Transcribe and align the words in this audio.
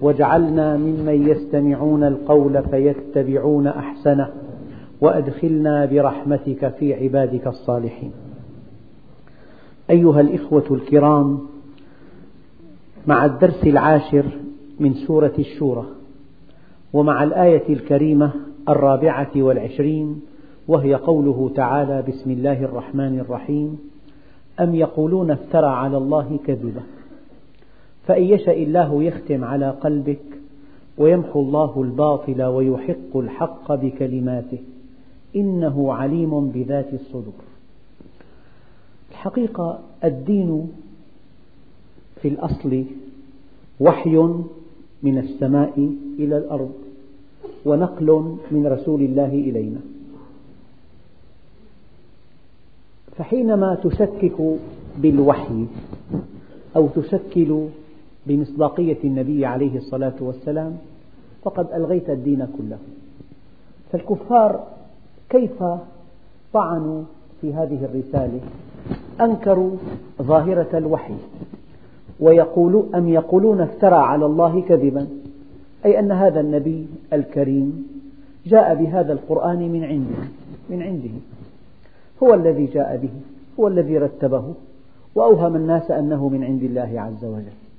واجعلنا 0.00 0.76
ممن 0.76 1.28
يستمعون 1.28 2.04
القول 2.04 2.62
فيتبعون 2.70 3.66
أحسنه 3.66 4.28
وأدخلنا 5.00 5.86
برحمتك 5.86 6.68
في 6.78 6.94
عبادك 6.94 7.46
الصالحين. 7.46 8.12
أيها 9.90 10.20
الإخوة 10.20 10.64
الكرام 10.70 11.38
مع 13.06 13.24
الدرس 13.24 13.64
العاشر 13.64 14.24
من 14.80 14.94
سورة 14.94 15.32
الشورى 15.38 15.84
ومع 16.92 17.24
الآية 17.24 17.68
الكريمة 17.68 18.32
الرابعة 18.68 19.30
والعشرين 19.36 20.20
وهي 20.68 20.94
قوله 20.94 21.50
تعالى 21.54 22.02
بسم 22.08 22.30
الله 22.30 22.64
الرحمن 22.64 23.20
الرحيم 23.20 23.78
أم 24.60 24.74
يقولون 24.74 25.30
افترى 25.30 25.66
على 25.66 25.96
الله 25.96 26.38
كذبا؟ 26.46 26.82
فإن 28.06 28.22
يشاء 28.22 28.62
الله 28.62 29.02
يختم 29.02 29.44
على 29.44 29.70
قلبك 29.70 30.18
ويمحو 30.98 31.40
الله 31.40 31.82
الباطل 31.82 32.42
ويحق 32.42 33.16
الحق 33.16 33.74
بكلماته. 33.74 34.58
إنه 35.36 35.92
عليم 35.92 36.48
بذات 36.48 36.94
الصدور. 36.94 37.42
الحقيقة 39.10 39.78
الدين 40.04 40.72
في 42.22 42.28
الأصل 42.28 42.84
وحي 43.80 44.16
من 45.02 45.18
السماء 45.18 45.94
إلى 46.18 46.38
الأرض 46.38 46.72
ونقل 47.64 48.36
من 48.50 48.66
رسول 48.66 49.00
الله 49.02 49.28
إلينا. 49.28 49.80
فحينما 53.16 53.74
تشكك 53.74 54.56
بالوحي 54.98 55.64
أو 56.76 56.88
تشكل 56.88 57.66
بمصداقية 58.26 58.98
النبي 59.04 59.46
عليه 59.46 59.76
الصلاة 59.76 60.14
والسلام 60.20 60.78
فقد 61.42 61.66
ألغيت 61.74 62.10
الدين 62.10 62.46
كله. 62.58 62.78
فالكفار 63.92 64.66
كيف 65.28 65.62
طعنوا 66.52 67.02
في 67.40 67.54
هذه 67.54 67.84
الرسالة؟ 67.84 68.40
أنكروا 69.20 69.76
ظاهرة 70.22 70.78
الوحي 70.78 71.14
ويقول 72.20 72.86
أم 72.94 73.08
يقولون 73.08 73.60
افترى 73.60 73.94
على 73.94 74.26
الله 74.26 74.60
كذبا؟ 74.60 75.06
أي 75.84 75.98
أن 75.98 76.12
هذا 76.12 76.40
النبي 76.40 76.86
الكريم 77.12 77.86
جاء 78.46 78.74
بهذا 78.74 79.12
القرآن 79.12 79.58
من 79.58 79.84
عنده 79.84 80.22
من 80.70 80.82
عنده. 80.82 81.10
هو 82.22 82.34
الذي 82.34 82.66
جاء 82.66 82.96
به 82.96 83.10
هو 83.60 83.68
الذي 83.68 83.98
رتبه 83.98 84.54
وأوهم 85.14 85.56
الناس 85.56 85.90
أنه 85.90 86.28
من 86.28 86.44
عند 86.44 86.62
الله 86.62 87.00
عز 87.00 87.24
وجل. 87.24 87.69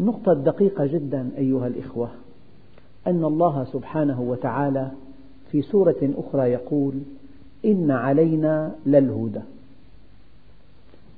النقطة 0.00 0.32
الدقيقة 0.32 0.86
جدا 0.86 1.30
أيها 1.38 1.66
الإخوة 1.66 2.10
أن 3.06 3.24
الله 3.24 3.64
سبحانه 3.64 4.20
وتعالى 4.20 4.90
في 5.50 5.62
سورة 5.62 6.10
أخرى 6.16 6.50
يقول 6.50 6.94
إن 7.64 7.90
علينا 7.90 8.74
للهدى. 8.86 9.40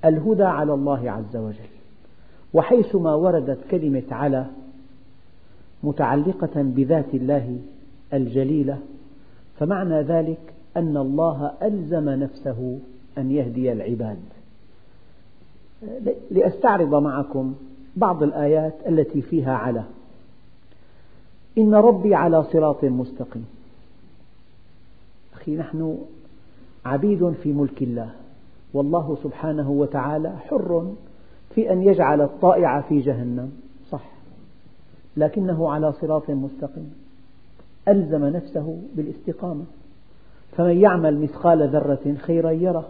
الهدى 0.04 0.42
على 0.42 0.74
الله 0.74 1.10
عز 1.10 1.36
وجل. 1.36 1.72
وحيثما 2.54 3.14
وردت 3.14 3.58
كلمة 3.70 4.02
على 4.10 4.46
متعلقة 5.82 6.50
بذات 6.54 7.14
الله 7.14 7.58
الجليلة 8.12 8.78
فمعنى 9.58 10.02
ذلك 10.02 10.52
أن 10.76 10.96
الله 10.96 11.52
ألزم 11.62 12.08
نفسه 12.08 12.78
أن 13.18 13.30
يهدي 13.30 13.72
العباد. 13.72 14.18
لأستعرض 16.30 16.94
معكم 16.94 17.54
بعض 17.96 18.22
الآيات 18.22 18.74
التي 18.88 19.22
فيها 19.22 19.54
على. 19.54 19.82
إن 21.58 21.74
ربي 21.74 22.14
على 22.14 22.44
صراط 22.44 22.84
مستقيم. 22.84 23.46
أخي 25.34 25.56
نحن 25.56 25.98
عبيد 26.84 27.32
في 27.42 27.52
ملك 27.52 27.82
الله. 27.82 28.10
والله 28.74 29.18
سبحانه 29.22 29.70
وتعالى 29.70 30.36
حر 30.38 30.92
في 31.54 31.72
أن 31.72 31.82
يجعل 31.82 32.20
الطائع 32.20 32.80
في 32.80 33.00
جهنم. 33.00 33.52
صح. 33.90 34.04
لكنه 35.16 35.70
على 35.70 35.92
صراط 35.92 36.30
مستقيم. 36.30 36.94
ألزم 37.88 38.24
نفسه 38.24 38.78
بالاستقامة. 38.94 39.64
فمن 40.56 40.80
يعمل 40.80 41.20
مثقال 41.20 41.68
ذرة 41.68 42.16
خيرا 42.18 42.50
يره 42.50 42.88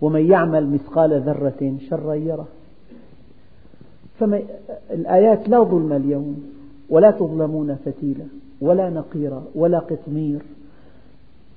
ومن 0.00 0.30
يعمل 0.30 0.70
مثقال 0.70 1.20
ذرة 1.20 1.76
شرا 1.90 2.14
يره. 2.14 2.48
الآيات 4.90 5.48
لا 5.48 5.62
ظلم 5.62 5.92
اليوم 5.92 6.44
ولا 6.90 7.10
تظلمون 7.10 7.74
فتيلا 7.74 8.24
ولا 8.60 8.90
نقيرا 8.90 9.44
ولا 9.54 9.78
قطمير 9.78 10.42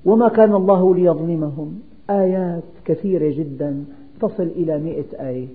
وما 0.04 0.28
كان 0.28 0.54
الله 0.54 0.94
ليظلمهم. 0.94 1.80
آيات 2.10 2.62
كثيرة 2.84 3.34
جدا 3.38 3.84
تصل 4.20 4.42
إلى 4.42 4.78
مئة 4.78 5.28
آية 5.28 5.46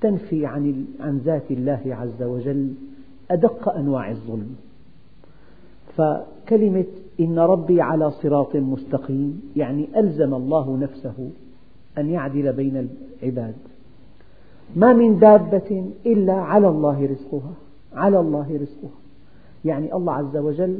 تنفي 0.00 0.46
عن 0.46 0.84
عن 1.00 1.18
ذات 1.18 1.50
الله 1.50 1.80
عز 1.86 2.22
وجل 2.22 2.72
أدق 3.30 3.68
أنواع 3.68 4.10
الظلم. 4.10 4.56
فكلمة 5.96 6.84
إن 7.20 7.38
ربي 7.38 7.80
على 7.80 8.10
صراط 8.10 8.56
مستقيم 8.56 9.42
يعني 9.56 9.88
ألزم 9.96 10.34
الله 10.34 10.76
نفسه 10.76 11.30
أن 11.98 12.10
يعدل 12.10 12.52
بين 12.52 12.88
العباد. 13.22 13.54
ما 14.76 14.92
من 14.92 15.18
دابة 15.18 15.84
إلا 16.06 16.32
على 16.32 16.68
الله 16.68 17.04
رزقها 17.04 17.52
على 17.94 18.20
الله 18.20 18.46
رزقها. 18.52 18.98
يعني 19.64 19.94
الله 19.94 20.12
عز 20.12 20.36
وجل 20.36 20.78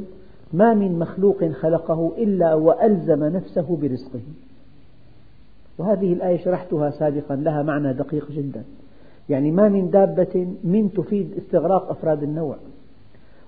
ما 0.53 0.73
من 0.73 0.99
مخلوق 0.99 1.45
خلقه 1.45 2.11
إلا 2.17 2.53
وألزم 2.53 3.23
نفسه 3.23 3.77
برزقه. 3.81 4.21
وهذه 5.77 6.13
الآية 6.13 6.43
شرحتها 6.43 6.89
سابقا 6.89 7.35
لها 7.35 7.63
معنى 7.63 7.93
دقيق 7.93 8.31
جدا. 8.31 8.63
يعني 9.29 9.51
ما 9.51 9.69
من 9.69 9.89
دابة 9.89 10.47
من 10.63 10.93
تفيد 10.95 11.31
استغراق 11.37 11.89
أفراد 11.89 12.23
النوع 12.23 12.55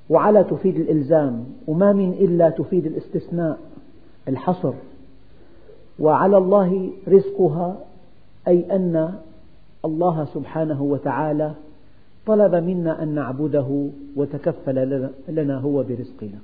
وعلى 0.09 0.43
تفيد 0.43 0.75
الإلزام 0.75 1.45
وما 1.67 1.93
من 1.93 2.09
إلا 2.11 2.49
تفيد 2.49 2.85
الاستثناء 2.85 3.59
الحصر. 4.27 4.73
وعلى 5.99 6.37
الله 6.37 6.89
رزقها 7.07 7.77
أي 8.47 8.75
أن 8.75 9.13
الله 9.85 10.25
سبحانه 10.33 10.81
وتعالى 10.81 11.51
طلب 12.25 12.55
منا 12.55 13.03
أن 13.03 13.07
نعبده 13.07 13.87
وتكفل 14.15 15.09
لنا 15.29 15.57
هو 15.57 15.83
برزقنا. 15.83 16.39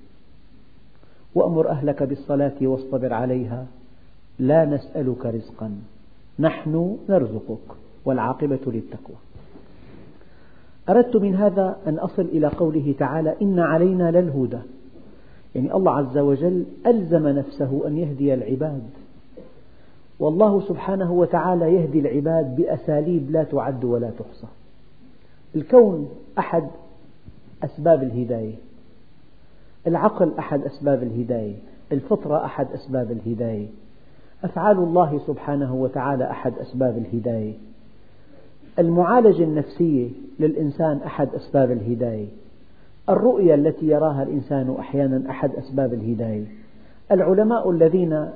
وأمر 1.36 1.70
أهلك 1.70 2.04
بالصلاة 2.04 2.54
واصطبر 2.62 3.14
عليها. 3.14 3.66
لا 4.40 4.66
نسألك 4.66 5.26
رزقا. 5.26 5.72
نحن 6.40 6.98
نرزقك 7.10 7.76
والعاقبة 8.06 8.60
للتقوى. 8.68 9.16
أردت 10.90 11.16
من 11.16 11.36
هذا 11.36 11.78
أن 11.88 12.00
أصل 12.00 12.22
إلى 12.22 12.48
قوله 12.48 12.96
تعالى 13.00 13.36
إن 13.42 13.60
علينا 13.60 14.12
للهدى. 14.12 14.60
يعني 15.56 15.74
الله 15.74 15.96
عز 15.96 16.18
وجل 16.18 16.66
ألزم 16.88 17.28
نفسه 17.28 17.88
أن 17.88 17.98
يهدي 17.98 18.34
العباد. 18.34 18.84
والله 20.22 20.62
سبحانه 20.68 21.12
وتعالى 21.12 21.74
يهدي 21.76 22.00
العباد 22.00 22.56
بأساليب 22.56 23.32
لا 23.32 23.44
تعد 23.44 23.84
ولا 23.84 24.10
تحصى. 24.10 24.48
الكون 25.56 26.10
أحد 26.40 26.64
أسباب 27.64 28.04
الهداية. 28.04 28.54
العقل 29.88 30.32
أحد 30.40 30.62
أسباب 30.62 31.04
الهداية. 31.04 31.56
الفطرة 31.92 32.46
أحد 32.46 32.68
أسباب 32.74 33.12
الهداية. 33.12 33.68
أفعال 34.44 34.78
الله 34.78 35.22
سبحانه 35.28 35.76
وتعالى 35.76 36.32
أحد 36.32 36.54
أسباب 36.62 36.98
الهداية. 36.98 37.54
المعالجة 38.80 39.44
النفسية 39.44 40.10
للإنسان 40.40 41.00
أحد 41.06 41.30
أسباب 41.36 41.72
الهداية. 41.72 42.28
الرؤية 43.10 43.56
التي 43.56 43.88
يراها 43.88 44.24
الإنسان 44.24 44.76
أحيانا 44.80 45.30
أحد 45.30 45.52
أسباب 45.56 45.94
الهداية. 45.94 46.46
العلماء 47.12 47.72
الذين 47.72 48.30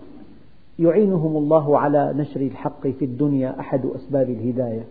يعينهم 0.79 1.37
الله 1.37 1.79
على 1.79 2.13
نشر 2.17 2.41
الحق 2.41 2.87
في 2.87 3.05
الدنيا 3.05 3.59
أحد 3.59 3.85
أسباب 3.85 4.29
الهداية. 4.29 4.83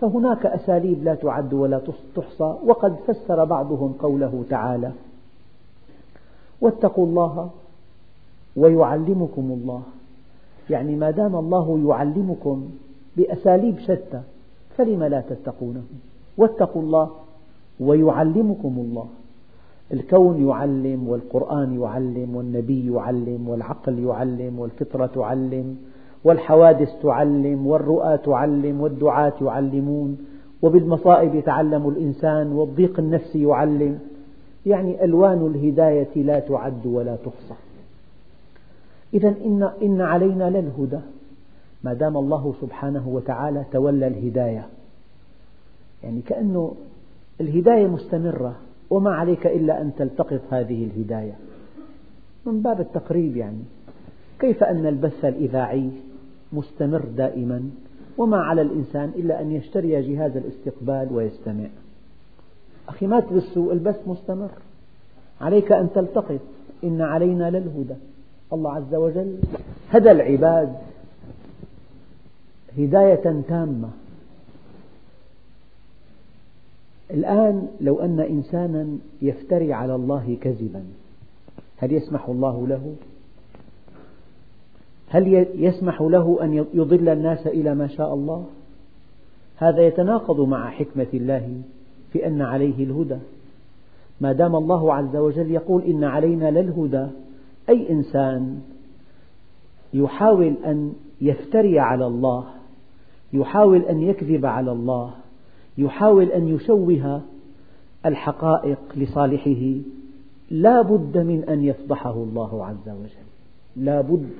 فهناك 0.00 0.46
أساليب 0.46 1.04
لا 1.04 1.14
تعد 1.14 1.54
ولا 1.54 1.80
تحصى 2.16 2.54
وقد 2.66 2.96
فسر 3.06 3.44
بعضهم 3.44 3.92
قوله 3.98 4.44
تعالى 4.50 4.92
واتقوا 6.60 7.06
الله 7.06 7.50
ويعلمكم 8.56 9.58
الله. 9.60 9.82
يعني 10.70 10.96
ما 10.96 11.10
دام 11.10 11.36
الله 11.36 11.80
يعلمكم 11.88 12.68
بأساليب 13.16 13.78
شتى 13.78 14.20
فلم 14.76 15.04
لا 15.04 15.20
تتقونه؟ 15.20 15.82
واتقوا 16.36 16.82
الله 16.82 17.10
ويعلمكم 17.80 18.74
الله. 18.78 19.06
الكون 19.92 20.48
يعلم 20.48 21.08
والقرآن 21.08 21.80
يعلم 21.80 22.36
والنبي 22.36 22.92
يعلم 22.92 23.48
والعقل 23.48 23.98
يعلم 23.98 24.58
والفطرة 24.58 25.06
تعلم 25.06 25.76
والحوادث 26.24 26.88
تعلم 27.02 27.66
والرؤى 27.66 28.18
تعلم 28.18 28.80
والدعاة 28.80 29.32
يعلمون 29.40 30.18
وبالمصائب 30.62 31.34
يتعلم 31.34 31.88
الإنسان 31.88 32.52
والضيق 32.52 32.98
النفسي 33.00 33.42
يعلم 33.42 33.98
يعني 34.66 35.04
ألوان 35.04 35.46
الهداية 35.54 36.22
لا 36.22 36.38
تعد 36.38 36.86
ولا 36.86 37.16
تحصى. 37.16 37.60
إذا 39.14 39.28
إن, 39.28 39.70
إن 39.82 40.00
علينا 40.00 40.50
للهدى. 40.50 41.00
ما 41.84 41.94
دام 41.94 42.16
الله 42.16 42.54
سبحانه 42.60 43.08
وتعالى 43.08 43.64
تولى 43.72 44.06
الهداية. 44.06 44.66
يعني 46.04 46.20
كأنه 46.20 46.74
الهداية 47.40 47.86
مستمرة. 47.86 48.54
وما 48.90 49.14
عليك 49.14 49.46
إلا 49.46 49.80
أن 49.80 49.92
تلتقط 49.98 50.40
هذه 50.50 50.84
الهداية. 50.84 51.34
من 52.46 52.62
باب 52.62 52.80
التقريب 52.80 53.36
يعني. 53.36 53.62
كيف 54.40 54.64
أن 54.64 54.86
البث 54.86 55.24
الإذاعي 55.24 55.90
مستمر 56.52 57.04
دائما؟ 57.16 57.70
وما 58.18 58.36
على 58.36 58.62
الإنسان 58.62 59.12
إلا 59.16 59.40
أن 59.40 59.52
يشتري 59.52 60.02
جهاز 60.02 60.36
الاستقبال 60.36 61.08
ويستمع. 61.12 61.66
أخي 62.88 63.06
ما 63.06 63.20
تبثوا 63.20 63.72
البث 63.72 64.08
مستمر. 64.08 64.50
عليك 65.40 65.72
أن 65.72 65.88
تلتقط. 65.94 66.40
إن 66.84 67.00
علينا 67.00 67.50
للهدى. 67.50 67.94
الله 68.52 68.72
عز 68.72 68.94
وجل 68.94 69.38
هدى 69.90 70.10
العباد. 70.10 70.76
هداية 72.78 73.42
تامة. 73.48 73.88
الآن 77.10 77.68
لو 77.80 78.00
أن 78.00 78.20
إنسانا 78.20 78.98
يفتري 79.22 79.72
على 79.72 79.94
الله 79.94 80.36
كذبا 80.40 80.84
هل 81.76 81.92
يسمح 81.92 82.28
الله 82.28 82.66
له؟ 82.66 82.94
هل 85.08 85.46
يسمح 85.54 86.02
له 86.02 86.38
أن 86.42 86.54
يضل 86.74 87.08
الناس 87.08 87.46
إلى 87.46 87.74
ما 87.74 87.86
شاء 87.86 88.14
الله؟ 88.14 88.46
هذا 89.56 89.82
يتناقض 89.86 90.40
مع 90.40 90.70
حكمة 90.70 91.06
الله 91.14 91.62
في 92.12 92.26
أن 92.26 92.42
عليه 92.42 92.84
الهدى 92.84 93.18
ما 94.20 94.32
دام 94.32 94.56
الله 94.56 94.94
عز 94.94 95.16
وجل 95.16 95.50
يقول 95.50 95.82
إن 95.82 96.04
علينا 96.04 96.50
للهدى 96.50 97.06
أي 97.68 97.90
إنسان 97.90 98.60
يحاول 99.94 100.54
أن 100.66 100.92
يفتري 101.20 101.78
على 101.78 102.06
الله 102.06 102.44
يحاول 103.32 103.82
أن 103.82 104.02
يكذب 104.02 104.46
على 104.46 104.72
الله 104.72 105.14
يحاول 105.78 106.32
أن 106.32 106.48
يشوه 106.48 107.22
الحقائق 108.06 108.78
لصالحه 108.96 109.80
لا 110.50 110.82
بد 110.82 111.18
من 111.18 111.44
أن 111.48 111.64
يفضحه 111.64 112.14
الله 112.14 112.66
عز 112.66 112.88
وجل. 112.88 113.26
لا 113.76 114.00
بد 114.00 114.30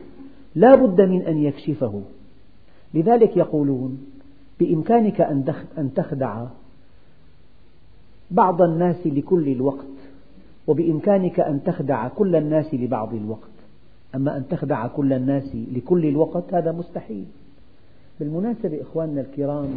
لا 0.55 0.75
بد 0.75 1.01
من 1.01 1.23
أن 1.23 1.39
يكشفه. 1.39 2.03
لذلك 2.95 3.37
يقولون 3.37 4.07
بإمكانك 4.61 5.21
أن 5.79 5.91
تخدع 5.97 6.47
بعض 8.31 8.63
الناس 8.63 9.07
لكل 9.07 9.49
الوقت 9.49 9.85
وبإمكانك 10.67 11.41
أن 11.41 11.63
تخدع 11.65 12.09
كل 12.09 12.37
الناس 12.37 12.75
لبعض 12.75 13.15
الوقت. 13.15 13.55
أما 14.15 14.37
أن 14.37 14.49
تخدع 14.49 14.87
كل 14.87 15.13
الناس 15.13 15.57
لكل 15.73 16.07
الوقت 16.07 16.55
هذا 16.55 16.73
مستحيل. 16.73 17.25
بالمناسبة 18.21 18.81
إخواننا 18.83 19.21
الكرام 19.21 19.69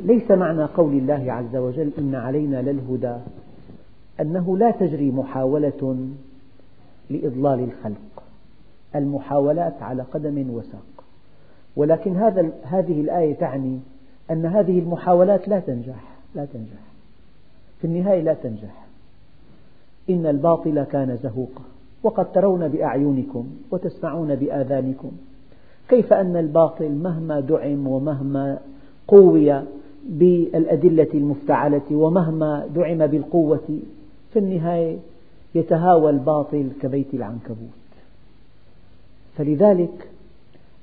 ليس 0.00 0.30
معنى 0.30 0.64
قول 0.64 0.92
الله 0.92 1.32
عز 1.32 1.56
وجل 1.56 1.90
إن 1.98 2.14
علينا 2.14 2.62
للهدى 2.62 3.16
أنه 4.20 4.58
لا 4.58 4.70
تجري 4.70 5.10
محاولة 5.10 6.08
لإضلال 7.10 7.60
الخلق 7.60 8.22
المحاولات 8.94 9.82
على 9.82 10.02
قدم 10.02 10.50
وساق. 10.50 11.04
ولكن 11.76 12.16
هذا 12.16 12.50
هذه 12.62 13.00
الآية 13.00 13.34
تعني 13.34 13.80
أن 14.30 14.46
هذه 14.46 14.78
المحاولات 14.78 15.48
لا 15.48 15.60
تنجح 15.60 16.04
لا 16.34 16.44
تنجح. 16.44 16.80
في 17.80 17.86
النهاية 17.86 18.22
لا 18.22 18.34
تنجح. 18.34 18.86
إن 20.10 20.26
الباطل 20.26 20.84
كان 20.84 21.16
زهوقا 21.22 21.62
وقد 22.02 22.32
ترون 22.32 22.68
بأعينكم 22.68 23.46
وتسمعون 23.70 24.34
بآذانكم. 24.34 25.12
كيف 25.88 26.12
أن 26.12 26.36
الباطل 26.36 26.90
مهما 26.90 27.40
دعم 27.40 27.86
ومهما 27.86 28.58
قوي 29.08 29.62
بالأدلة 30.08 31.08
المفتعلة 31.14 31.82
ومهما 31.90 32.66
دعم 32.74 33.06
بالقوة 33.06 33.80
في 34.32 34.38
النهاية 34.38 34.98
يتهاوى 35.54 36.10
الباطل 36.10 36.68
كبيت 36.82 37.14
العنكبوت. 37.14 37.86
فلذلك 39.36 40.08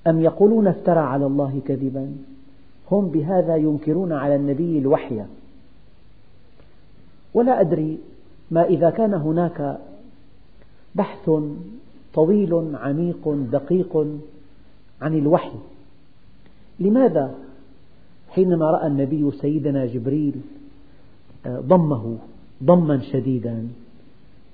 أم 0.07 0.21
يقولون 0.21 0.67
افترى 0.67 0.99
على 0.99 1.25
الله 1.25 1.61
كذبا؟ 1.67 2.15
هم 2.91 3.07
بهذا 3.07 3.55
ينكرون 3.55 4.11
على 4.11 4.35
النبي 4.35 4.79
الوحي. 4.79 5.21
ولا 7.33 7.61
أدري 7.61 7.97
ما 8.51 8.63
إذا 8.63 8.89
كان 8.89 9.13
هناك 9.13 9.79
بحث 10.95 11.31
طويل 12.13 12.75
عميق 12.75 13.35
دقيق 13.51 14.07
عن 15.01 15.17
الوحي. 15.17 15.57
لماذا 16.79 17.35
حينما 18.33 18.71
رأى 18.71 18.87
النبي 18.87 19.31
سيدنا 19.31 19.85
جبريل 19.85 20.33
آه، 21.45 21.59
ضمه 21.59 22.17
ضما 22.63 22.99
شديدا 22.99 23.67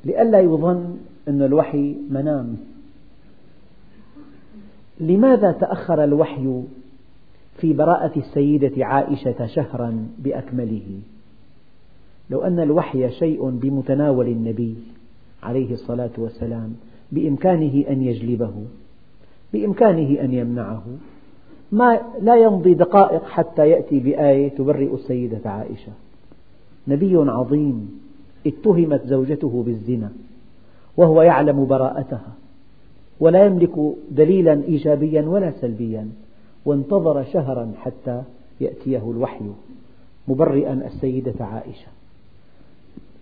لئلا 0.05 0.39
يظن 0.39 0.97
أن 1.27 1.41
الوحي 1.41 1.95
منام. 2.09 2.57
لماذا 4.99 5.51
تأخر 5.51 6.03
الوحي 6.03 6.61
في 7.57 7.73
براءة 7.73 8.19
السيدة 8.19 8.85
عائشة 8.85 9.45
شهرا 9.45 10.07
بأكمله؟ 10.17 10.99
لو 12.29 12.41
أن 12.41 12.59
الوحي 12.59 13.11
شيء 13.11 13.49
بمتناول 13.49 14.27
النبي 14.27 14.75
عليه 15.43 15.73
الصلاة 15.73 16.11
والسلام 16.17 16.75
بإمكانه 17.11 17.83
أن 17.89 18.01
يجلبه 18.01 18.53
بإمكانه 19.53 20.21
أن 20.21 20.33
يمنعه. 20.33 20.83
ما 21.71 21.99
لا 22.21 22.35
يمضي 22.35 22.73
دقائق 22.73 23.25
حتى 23.25 23.69
يأتي 23.69 23.99
بآية 23.99 24.49
تبرئ 24.49 24.93
السيدة 24.93 25.49
عائشة. 25.49 25.91
نبي 26.87 27.15
عظيم 27.15 27.99
اتهمت 28.47 29.05
زوجته 29.05 29.63
بالزنا 29.65 30.11
وهو 30.97 31.21
يعلم 31.21 31.65
براءتها 31.65 32.33
ولا 33.19 33.45
يملك 33.45 33.93
دليلا 34.11 34.63
إيجابيا 34.63 35.21
ولا 35.21 35.51
سلبيا 35.61 36.09
وانتظر 36.65 37.23
شهرا 37.23 37.71
حتى 37.77 38.21
يأتيه 38.61 39.11
الوحي 39.11 39.45
مبرئا 40.27 40.73
السيدة 40.73 41.45
عائشة. 41.45 41.87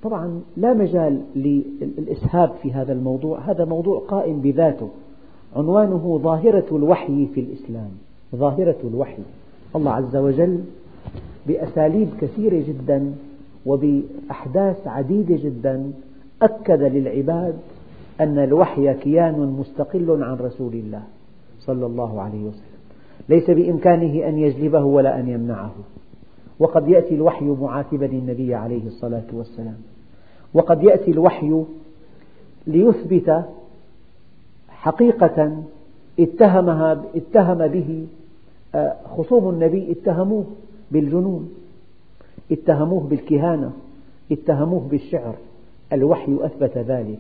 طبعا 0.04 0.42
لا 0.58 0.74
مجال 0.74 1.22
للإسهاب 1.36 2.52
في 2.62 2.74
هذا 2.74 2.94
الموضوع. 2.94 3.40
هذا 3.40 3.66
موضوع 3.66 4.00
قائم 4.00 4.42
بذاته. 4.42 4.90
عنوانه 5.56 6.20
ظاهرة 6.24 6.66
الوحي 6.72 7.28
في 7.34 7.40
الإسلام. 7.40 7.92
ظاهرة 8.36 8.78
الوحي. 8.84 9.24
الله 9.76 9.92
عز 9.92 10.16
وجل 10.16 10.64
بأساليب 11.48 12.10
كثيرة 12.22 12.64
جدا 12.68 13.14
وبأحداث 13.66 14.88
عديدة 14.88 15.36
جدا 15.44 15.92
أكد 16.42 16.82
للعباد 16.82 17.56
أن 18.22 18.40
الوحي 18.40 18.94
كيان 18.94 19.56
مستقل 19.60 20.24
عن 20.24 20.36
رسول 20.36 20.74
الله 20.74 21.04
صلى 21.60 21.86
الله 21.86 22.22
عليه 22.22 22.44
وسلم. 22.44 22.78
ليس 23.30 23.50
بإمكانه 23.50 24.28
أن 24.28 24.38
يجلبه 24.38 24.84
ولا 24.84 25.20
أن 25.20 25.30
يمنعه. 25.30 25.74
وقد 26.60 26.88
يأتي 26.88 27.16
الوحي 27.16 27.46
معاتبا 27.46 28.06
النبي 28.06 28.56
عليه 28.56 28.88
الصلاة 28.88 29.24
والسلام. 29.34 29.78
وقد 30.54 30.84
يأتي 30.84 31.12
الوحي 31.12 31.64
ليثبت 32.68 33.46
حقيقة 34.70 35.64
اتهمها 36.20 37.04
اتهم 37.16 37.68
به 37.68 38.08
آه، 38.76 38.96
خصوم 39.18 39.50
النبي 39.50 39.92
اتهموه 39.92 40.46
بالجنون 40.92 41.50
اتهموه 42.52 43.04
بالكهانة 43.04 43.72
اتهموه 44.32 44.88
بالشعر 44.92 45.36
الوحي 45.94 46.38
أثبت 46.42 46.78
ذلك. 46.78 47.20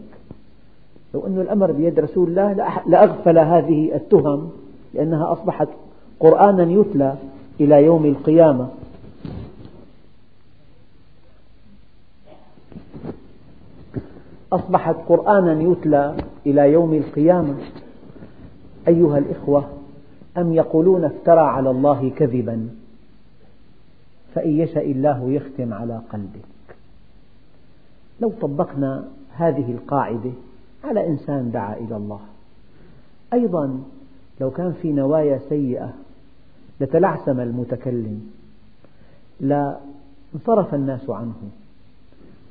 لو 1.13 1.27
أن 1.27 1.39
الأمر 1.41 1.71
بيد 1.71 1.99
رسول 1.99 2.27
الله 2.27 2.53
لأغفل 2.87 3.37
هذه 3.39 3.95
التهم 3.95 4.49
لأنها 4.93 5.31
أصبحت 5.31 5.67
قرآنا 6.19 6.63
يتلى 6.63 7.15
إلى 7.59 7.83
يوم 7.85 8.05
القيامة. 8.05 8.67
أصبحت 14.53 14.95
قرآنا 15.09 15.61
يتلى 15.61 16.15
إلى 16.45 16.71
يوم 16.71 16.93
القيامة. 16.93 17.55
أيها 18.87 19.17
الإخوة 19.17 19.69
أم 20.37 20.53
يقولون 20.53 21.05
افترى 21.05 21.39
على 21.39 21.69
الله 21.69 22.09
كذبا؟ 22.09 22.69
فإن 24.35 24.49
يشاء 24.49 24.91
الله 24.91 25.31
يختم 25.31 25.73
على 25.73 26.01
قلبك. 26.09 26.75
لو 28.21 28.29
طبقنا 28.41 29.07
هذه 29.35 29.71
القاعدة 29.71 30.31
على 30.83 31.07
إنسان 31.07 31.51
دعا 31.51 31.73
إلى 31.73 31.97
الله. 31.97 32.19
أيضا 33.33 33.83
لو 34.41 34.51
كان 34.51 34.73
في 34.81 34.91
نوايا 34.91 35.39
سيئة 35.49 35.93
لتلعثم 36.81 37.39
المتكلم 37.39 38.31
لانصرف 39.39 40.73
الناس 40.73 41.09
عنه 41.09 41.33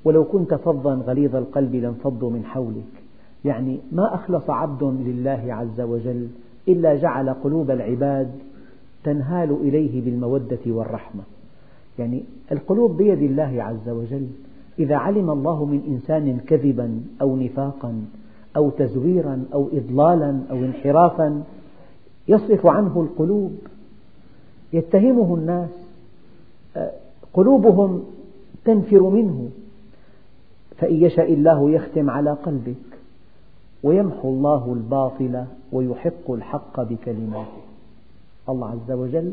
ولو 0.04 0.24
كنت 0.24 0.54
فظا 0.54 0.94
غليظ 0.94 1.36
القلب 1.36 1.74
لانفضوا 1.74 2.30
من 2.30 2.44
حولك 2.44 3.05
يعني 3.44 3.78
ما 3.92 4.14
أخلص 4.14 4.50
عبد 4.50 4.82
لله 4.82 5.44
عز 5.48 5.80
وجل 5.80 6.28
إلا 6.68 6.94
جعل 6.94 7.30
قلوب 7.30 7.70
العباد 7.70 8.30
تنهال 9.04 9.50
إليه 9.50 10.04
بالمودة 10.04 10.58
والرحمة. 10.66 11.22
يعني 11.98 12.22
القلوب 12.52 12.96
بيد 12.96 13.22
الله 13.22 13.62
عز 13.62 13.88
وجل. 13.88 14.26
إذا 14.78 14.96
علم 14.96 15.30
الله 15.30 15.64
من 15.64 15.82
إنسان 15.88 16.38
كذبا 16.46 17.00
أو 17.20 17.36
نفاقا 17.36 18.04
أو 18.56 18.70
تزويرا 18.70 19.44
أو 19.54 19.68
إضلالا 19.72 20.40
أو 20.50 20.56
انحرافا 20.56 21.42
يصرف 22.28 22.66
عنه 22.66 23.00
القلوب. 23.00 23.52
يتهمه 24.72 25.34
الناس. 25.34 25.70
قلوبهم 27.34 28.04
تنفر 28.64 29.02
منه. 29.02 29.48
فإن 30.76 30.94
يشاء 30.94 31.32
الله 31.32 31.70
يختم 31.70 32.10
على 32.10 32.30
قلبك. 32.30 32.95
ويمحو 33.82 34.28
الله 34.28 34.72
الباطل 34.72 35.44
ويحق 35.72 36.30
الحق 36.30 36.80
بكلماته. 36.80 37.62
الله 38.48 38.68
عز 38.70 38.90
وجل 38.90 39.32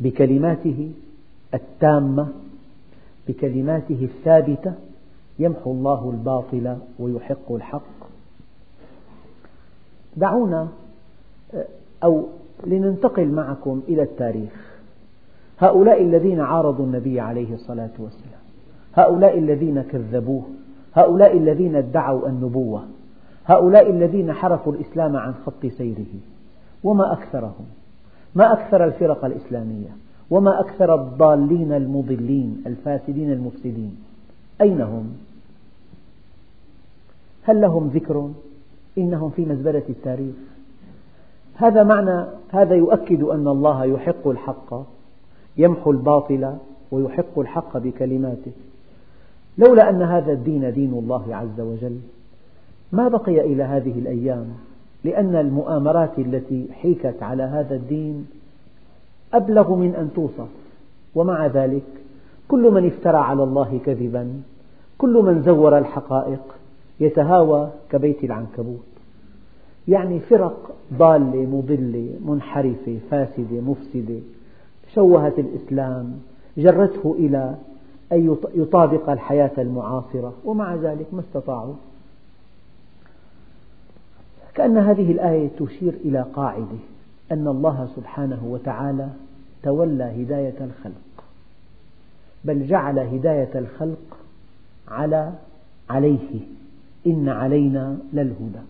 بكلماته 0.00 0.90
التامة 1.54 2.28
بكلماته 3.28 4.04
الثابتة 4.04 4.72
يمحو 5.38 5.70
الله 5.70 6.10
الباطل 6.10 6.76
ويحق 6.98 7.52
الحق. 7.52 7.98
دعونا 10.16 10.68
أو 12.04 12.24
لننتقل 12.66 13.28
معكم 13.28 13.82
إلى 13.88 14.02
التاريخ. 14.02 14.78
هؤلاء 15.58 16.02
الذين 16.02 16.40
عارضوا 16.40 16.84
النبي 16.84 17.20
عليه 17.20 17.54
الصلاة 17.54 17.90
والسلام 17.98 18.42
هؤلاء 18.94 19.38
الذين 19.38 19.82
كذبوه 19.82 20.42
هؤلاء 20.94 21.36
الذين 21.36 21.76
ادعوا 21.76 22.28
النبوة. 22.28 22.82
هؤلاء 23.48 23.90
الذين 23.90 24.32
حرفوا 24.32 24.72
الإسلام 24.72 25.16
عن 25.16 25.34
خط 25.46 25.66
سيره. 25.66 26.14
وما 26.84 27.12
أكثرهم؟ 27.12 27.66
ما 28.34 28.52
أكثر 28.52 28.84
الفرق 28.84 29.24
الإسلامية؟ 29.24 29.88
وما 30.30 30.60
أكثر 30.60 30.94
الضالين 30.94 31.72
المضلين 31.72 32.62
الفاسدين 32.66 33.32
المفسدين؟ 33.32 33.96
أين 34.60 34.80
هم؟ 34.80 35.16
هل 37.42 37.60
لهم 37.60 37.88
ذكر؟ 37.88 38.30
إنهم 38.98 39.30
في 39.30 39.44
مزبلة 39.44 39.82
التاريخ. 39.88 40.34
هذا 41.54 41.82
معنى 41.82 42.24
هذا 42.50 42.74
يؤكد 42.74 43.22
أن 43.22 43.48
الله 43.48 43.84
يحق 43.84 44.28
الحق 44.28 44.82
يمحو 45.56 45.90
الباطل 45.90 46.56
ويحق 46.90 47.38
الحق 47.38 47.78
بكلماته. 47.78 48.52
لولا 49.58 49.90
أن 49.90 50.02
هذا 50.02 50.32
الدين 50.32 50.72
دين 50.72 50.92
الله 50.92 51.36
عز 51.36 51.60
وجل 51.60 52.00
ما 52.92 53.08
بقي 53.08 53.40
إلى 53.40 53.62
هذه 53.62 53.98
الأيام 53.98 54.46
لأن 55.04 55.36
المؤامرات 55.36 56.18
التي 56.18 56.66
حيكت 56.72 57.22
على 57.22 57.42
هذا 57.42 57.74
الدين 57.74 58.26
أبلغ 59.34 59.74
من 59.74 59.94
أن 59.94 60.10
توصف. 60.14 60.48
ومع 61.14 61.46
ذلك 61.46 61.82
كل 62.48 62.70
من 62.70 62.86
افترى 62.86 63.16
على 63.16 63.42
الله 63.42 63.80
كذبا 63.86 64.40
كل 64.98 65.22
من 65.22 65.42
زور 65.42 65.78
الحقائق 65.78 66.40
يتهاوى 67.00 67.70
كبيت 67.90 68.24
العنكبوت. 68.24 68.86
يعني 69.88 70.20
فرق 70.20 70.70
ضالة 70.94 71.46
مضلة 71.46 72.10
منحرفة 72.26 72.98
فاسدة 73.10 73.60
مفسدة. 73.60 74.20
شوهت 74.94 75.38
الإسلام 75.38 76.12
جرته 76.58 77.14
إلى 77.18 77.54
أن 78.12 78.36
يطابق 78.54 79.10
الحياة 79.10 79.50
المعاصرة 79.58 80.32
ومع 80.44 80.74
ذلك 80.74 81.06
ما 81.12 81.20
استطاعوا. 81.20 81.74
كأن 84.58 84.78
هذه 84.78 85.12
الآية 85.12 85.48
تشير 85.58 85.94
إلى 86.04 86.22
قاعدة 86.34 86.78
أن 87.32 87.48
الله 87.48 87.88
سبحانه 87.96 88.44
وتعالى 88.44 89.08
تولى 89.62 90.22
هداية 90.22 90.54
الخلق 90.60 91.24
بل 92.44 92.66
جعل 92.66 92.98
هداية 92.98 93.50
الخلق 93.54 94.16
على 94.88 95.32
عليه 95.90 96.40
إن 97.06 97.28
علينا 97.28 97.98
للهدى. 98.12 98.60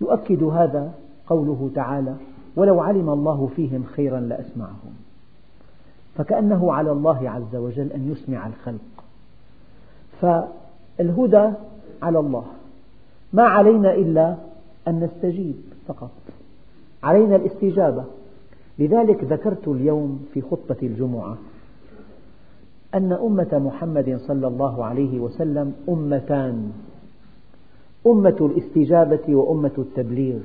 يؤكد 0.00 0.42
هذا 0.42 0.92
قوله 1.26 1.70
تعالى 1.74 2.14
ولو 2.56 2.80
علم 2.80 3.10
الله 3.10 3.50
فيهم 3.56 3.84
خيرا 3.84 4.20
لأسمعهم 4.20 4.94
فكأنه 6.16 6.72
على 6.72 6.92
الله 6.92 7.30
عز 7.30 7.56
وجل 7.56 7.92
أن 7.92 8.12
يسمع 8.12 8.46
الخلق. 8.46 9.04
فالهدى 10.20 11.52
على 12.02 12.18
الله. 12.18 12.44
ما 13.32 13.42
علينا 13.42 13.94
إلا 13.94 14.36
أن 14.88 15.00
نستجيب 15.00 15.54
فقط. 15.88 16.10
علينا 17.02 17.36
الاستجابة. 17.36 18.04
لذلك 18.78 19.24
ذكرت 19.24 19.68
اليوم 19.68 20.26
في 20.34 20.40
خطبة 20.42 20.76
الجمعة 20.82 21.38
أن 22.94 23.12
أمة 23.12 23.48
محمد 23.52 24.18
صلى 24.26 24.46
الله 24.46 24.84
عليه 24.84 25.20
وسلم 25.20 25.74
أمتان. 25.88 26.72
أمة 28.06 28.36
الاستجابة 28.40 29.34
وأمة 29.36 29.72
التبليغ. 29.78 30.40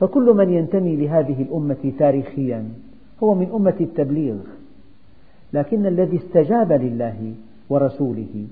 فكل 0.00 0.34
من 0.36 0.50
ينتمي 0.50 0.96
لهذه 0.96 1.42
الأمة 1.42 1.92
تاريخيا 1.98 2.68
هو 3.22 3.34
من 3.34 3.50
أمة 3.54 3.76
التبليغ. 3.80 4.36
لكن 5.52 5.86
الذي 5.86 6.16
استجاب 6.16 6.72
لله 6.72 7.34
ورسوله 7.68 8.46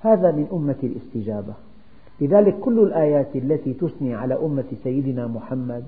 هذا 0.00 0.32
من 0.32 0.46
أمة 0.52 0.76
الاستجابة. 0.82 1.54
لذلك 2.20 2.58
كل 2.60 2.78
الآيات 2.78 3.36
التي 3.36 3.72
تثني 3.72 4.14
على 4.14 4.34
أمة 4.34 4.64
سيدنا 4.84 5.26
محمد 5.26 5.84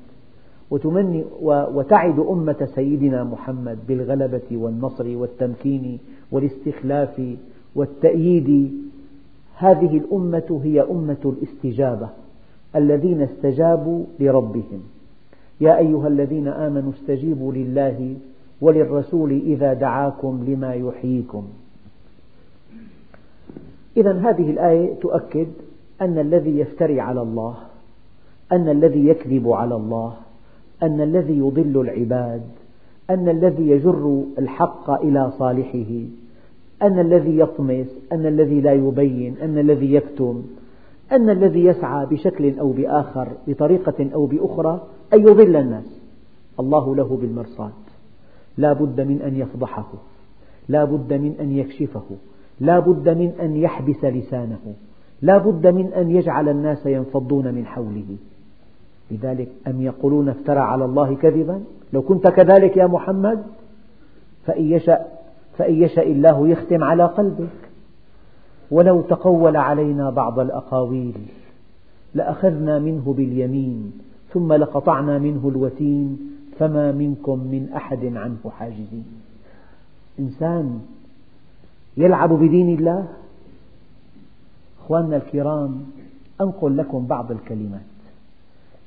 وتمني 0.70 1.25
وتعد 1.42 2.18
أمة 2.18 2.68
سيدنا 2.75 3.25
محمد 3.25 3.78
بالغلبة 3.88 4.49
والنصر 4.52 5.16
والتمكين 5.16 5.99
والاستخلاف 6.32 7.23
والتأييد 7.75 8.73
هذه 9.56 9.97
الأمة 9.97 10.61
هي 10.64 10.80
أمة 10.80 11.16
الاستجابة 11.25 12.08
الذين 12.76 13.20
استجابوا 13.23 14.04
لربهم. 14.20 14.80
يا 15.61 15.78
أيها 15.78 16.08
الذين 16.08 16.49
آمنوا 16.49 16.92
استجيبوا 16.92 17.52
لله 17.52 18.16
وللرسول 18.61 19.32
إذا 19.32 19.73
دعاكم 19.73 20.44
لما 20.49 20.75
يحييكم. 20.75 21.44
إذا 23.97 24.12
هذه 24.12 24.50
الآية 24.50 24.94
تؤكد 24.94 25.49
أن 26.02 26.19
الذي 26.19 26.59
يفتري 26.59 27.00
على 27.00 27.23
الله 27.23 27.57
أن 28.52 28.69
الذي 28.69 29.07
يكذب 29.07 29.49
على 29.49 29.76
الله 29.76 30.14
أن 30.83 31.00
الذي 31.00 31.38
يضل 31.38 31.81
العباد 31.81 32.43
أن 33.11 33.28
الذي 33.28 33.69
يجر 33.69 34.25
الحق 34.38 34.90
إلى 34.90 35.31
صالحه 35.38 36.05
أن 36.83 36.99
الذي 36.99 37.38
يطمس 37.38 37.87
أن 38.12 38.26
الذي 38.26 38.61
لا 38.61 38.73
يبين 38.73 39.37
أن 39.43 39.59
الذي 39.59 39.95
يكتم 39.95 40.43
أن 41.12 41.31
الذي 41.31 41.64
يسعى 41.64 42.07
بشكل 42.07 42.59
أو 42.59 42.73
بآخر 42.73 43.28
بطريقة 43.47 44.11
أو 44.14 44.26
بأخرى 44.26 44.87
أن 45.14 45.21
يضل 45.21 45.57
الناس. 45.57 46.00
الله 46.61 46.97
له 46.97 47.19
بالمرصاد. 47.21 47.73
لا 48.59 48.73
بد 48.73 49.00
من 49.00 49.23
أن 49.23 49.37
يفضحه. 49.37 49.93
لا 50.69 50.85
بد 50.85 51.12
من 51.12 51.35
أن 51.40 51.57
يكشفه. 51.57 52.05
لا 52.61 52.78
بد 52.78 53.09
من 53.09 53.33
أن 53.40 53.57
يحبس 53.57 54.05
لسانه. 54.05 54.75
لا 55.22 55.38
بد 55.38 55.66
من 55.66 55.92
أن 55.92 56.10
يجعل 56.10 56.48
الناس 56.48 56.87
ينفضون 56.87 57.54
من 57.54 57.66
حوله. 57.66 58.16
لذلك 59.10 59.48
أم 59.66 59.82
يقولون 59.82 60.28
افترى 60.28 60.58
على 60.58 60.84
الله 60.84 61.14
كذبا؟ 61.14 61.60
لو 61.92 62.02
كنت 62.02 62.28
كذلك 62.28 62.76
يا 62.76 62.87
محمد 62.87 63.42
فإن 64.46 64.64
يشاء, 64.64 65.25
فإن 65.58 65.75
يشاء 65.75 66.12
الله 66.12 66.48
يختم 66.48 66.84
على 66.84 67.04
قلبك. 67.04 67.68
ولو 68.70 69.00
تقول 69.00 69.56
علينا 69.56 70.10
بعض 70.10 70.38
الأقاويل 70.38 71.14
لأخذنا 72.14 72.78
منه 72.78 73.14
باليمين 73.16 73.92
ثم 74.32 74.52
لقطعنا 74.52 75.18
منه 75.18 75.48
الوتين 75.48 76.18
فما 76.58 76.92
منكم 76.92 77.38
من 77.38 77.68
أحد 77.76 78.04
عنه 78.04 78.50
حاجزين. 78.58 79.04
إنسان 80.18 80.80
يلعب 81.96 82.32
بدين 82.32 82.78
الله؟ 82.78 83.08
أخواننا 84.88 85.16
الكرام 85.16 85.85
أنقل 86.40 86.76
لكم 86.76 87.07
بعض 87.07 87.30
الكلمات. 87.30 87.80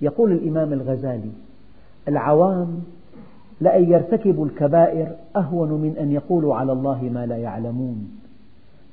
يقول 0.02 0.32
الإمام 0.32 0.74
الغزالي 0.74 1.32
العوام 2.08 2.84
لأن 3.62 3.92
يرتكبوا 3.92 4.46
الكبائر 4.46 5.16
أهون 5.36 5.70
من 5.70 5.98
أن 6.00 6.12
يقولوا 6.12 6.56
على 6.56 6.72
الله 6.72 7.10
ما 7.14 7.26
لا 7.26 7.38
يعلمون 7.38 8.12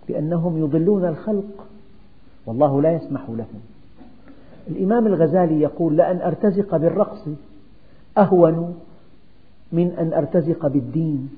لأنهم 0.09 0.59
يضلون 0.59 1.05
الخلق 1.05 1.67
والله 2.47 2.83
لا 2.83 2.93
يسمح 2.93 3.23
لهم. 3.29 3.61
الإمام 4.69 5.07
الغزالي 5.07 5.61
يقول 5.61 5.97
لأن 5.97 6.17
أرتزق 6.17 6.77
بالرقص 6.77 7.29
أهون 8.19 8.75
من 9.73 9.91
أن 9.91 10.13
أرتزق 10.13 10.67
بالدين 10.67 11.29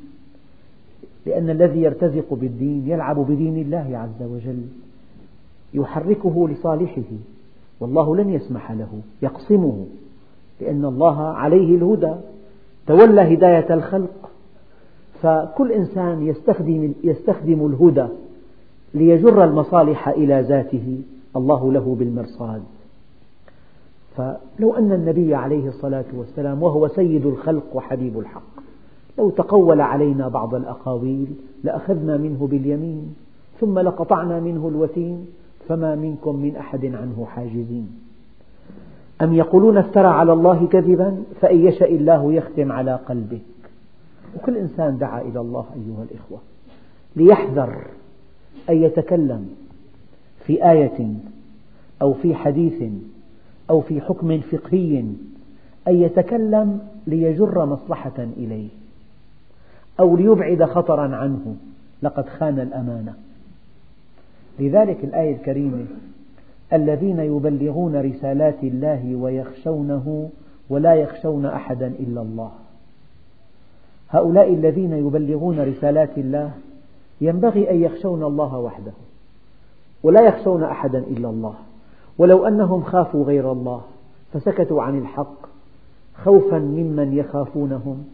لأن 1.26 1.50
الذي 1.50 1.82
يرتزق 1.82 2.34
بالدين 2.34 2.88
يلعب 2.88 3.18
بدين 3.18 3.56
الله 3.56 3.98
عز 3.98 4.22
وجل. 4.22 4.62
يحركه 5.74 6.48
لصالحه 6.48 7.02
والله 7.80 8.16
لن 8.16 8.30
يسمح 8.30 8.72
له 8.72 8.88
يقسمه 9.22 9.86
لأن 10.60 10.84
الله 10.84 11.20
عليه 11.22 11.76
الهدى 11.76 12.14
تولى 12.86 13.34
هداية 13.34 13.74
الخلق. 13.74 14.30
فكل 15.22 15.72
إنسان 15.72 16.26
يستخدم, 16.26 16.92
يستخدم 17.04 17.66
الهدى 17.66 18.06
ليجر 18.94 19.44
المصالح 19.44 20.08
إلى 20.08 20.40
ذاته 20.40 21.00
الله 21.36 21.72
له 21.72 21.96
بالمرصاد. 21.98 22.62
فلو 24.16 24.74
أن 24.74 24.92
النبي 24.92 25.34
عليه 25.34 25.68
الصلاة 25.68 26.04
والسلام 26.14 26.62
وهو 26.62 26.88
سيد 26.88 27.26
الخلق 27.26 27.64
وحبيب 27.74 28.18
الحق 28.18 28.60
لو 29.18 29.30
تقول 29.30 29.80
علينا 29.80 30.28
بعض 30.28 30.54
الأقاويل 30.54 31.26
لأخذنا 31.64 32.16
منه 32.16 32.48
باليمين 32.50 33.14
ثم 33.60 33.78
لقطعنا 33.78 34.40
منه 34.40 34.68
الوتين 34.68 35.26
فما 35.70 35.94
منكم 35.94 36.36
من 36.36 36.56
أحد 36.56 36.84
عنه 36.84 37.26
حاجزين. 37.30 37.98
أم 39.22 39.34
يقولون 39.34 39.78
افترى 39.78 40.06
على 40.06 40.32
الله 40.32 40.66
كذبا؟ 40.66 41.22
فإن 41.40 41.66
يشاء 41.66 41.94
الله 41.94 42.32
يختم 42.32 42.72
على 42.72 42.94
قلبك. 42.94 43.40
وكل 44.36 44.56
إنسان 44.56 44.98
دعا 44.98 45.20
إلى 45.20 45.40
الله 45.40 45.66
أيها 45.74 46.04
الإخوة 46.10 46.38
ليحذر 47.16 47.86
أن 48.70 48.82
يتكلم 48.82 49.48
في 50.46 50.70
آية 50.70 51.14
أو 52.02 52.12
في 52.12 52.34
حديث 52.34 52.82
أو 53.70 53.80
في 53.80 54.00
حكم 54.00 54.40
فقهي 54.40 55.00
أن 55.88 55.94
يتكلم 55.94 56.80
ليجر 57.06 57.66
مصلحة 57.66 58.26
إليه 58.36 58.68
أو 60.00 60.16
ليبعد 60.16 60.64
خطرا 60.64 61.16
عنه. 61.16 61.56
لقد 62.02 62.28
خان 62.28 62.60
الأمانة. 62.60 63.14
لذلك 64.60 65.04
الآية 65.04 65.36
الكريمة 65.36 65.84
الذين 66.72 67.18
يبلغون 67.18 67.96
رسالات 67.96 68.62
الله 68.62 69.16
ويخشونه 69.16 70.30
ولا 70.70 70.94
يخشون 70.94 71.46
أحدا 71.46 71.86
إلا 71.86 72.22
الله. 72.22 72.50
هؤلاء 74.10 74.54
الذين 74.54 74.92
يبلغون 74.92 75.60
رسالات 75.60 76.18
الله 76.18 76.50
ينبغي 77.20 77.70
أن 77.70 77.82
يخشون 77.82 78.22
الله 78.22 78.58
وحده 78.58 78.92
ولا 80.02 80.20
يخشون 80.20 80.62
أحدا 80.62 80.98
إلا 80.98 81.30
الله. 81.30 81.54
ولو 82.18 82.46
أنهم 82.46 82.82
خافوا 82.82 83.24
غير 83.24 83.52
الله 83.52 83.80
فسكتوا 84.32 84.82
عن 84.82 84.98
الحق 84.98 85.46
خوفا 86.24 86.58
ممن 86.58 87.12
يخافونهم 87.12 88.04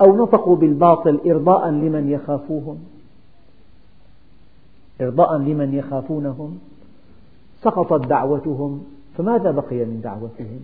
أو 0.00 0.16
نطقوا 0.16 0.56
بالباطل 0.56 1.20
إرضاء 1.26 1.70
لمن 1.70 2.10
يخافوهم. 2.10 2.78
إرضاء 5.00 5.36
لمن 5.36 5.74
يخافونهم 5.74 6.58
سقطت 7.62 8.06
دعوتهم 8.06 8.84
فماذا 9.16 9.50
بقي 9.50 9.84
من 9.84 10.00
دعوتهم؟ 10.04 10.60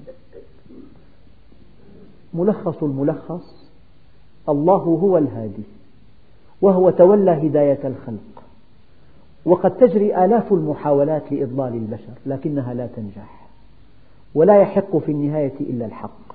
ملخص 2.35 2.83
الملخص 2.83 3.65
الله 4.49 4.77
هو 4.77 5.19
الهادي 5.19 5.63
وهو 6.63 6.91
تولى 6.91 7.31
هداية 7.31 7.79
الخلق 7.85 8.43
وقد 9.45 9.77
تجري 9.77 10.25
آلاف 10.25 10.53
المحاولات 10.53 11.33
لإضلال 11.33 11.75
البشر 11.75 12.13
لكنها 12.27 12.75
لا 12.75 12.87
تنجح 12.87 13.49
ولا 14.35 14.61
يحق 14.61 14.97
في 14.97 15.13
النهاية 15.13 15.61
إلا 15.61 15.87
الحق 15.87 16.35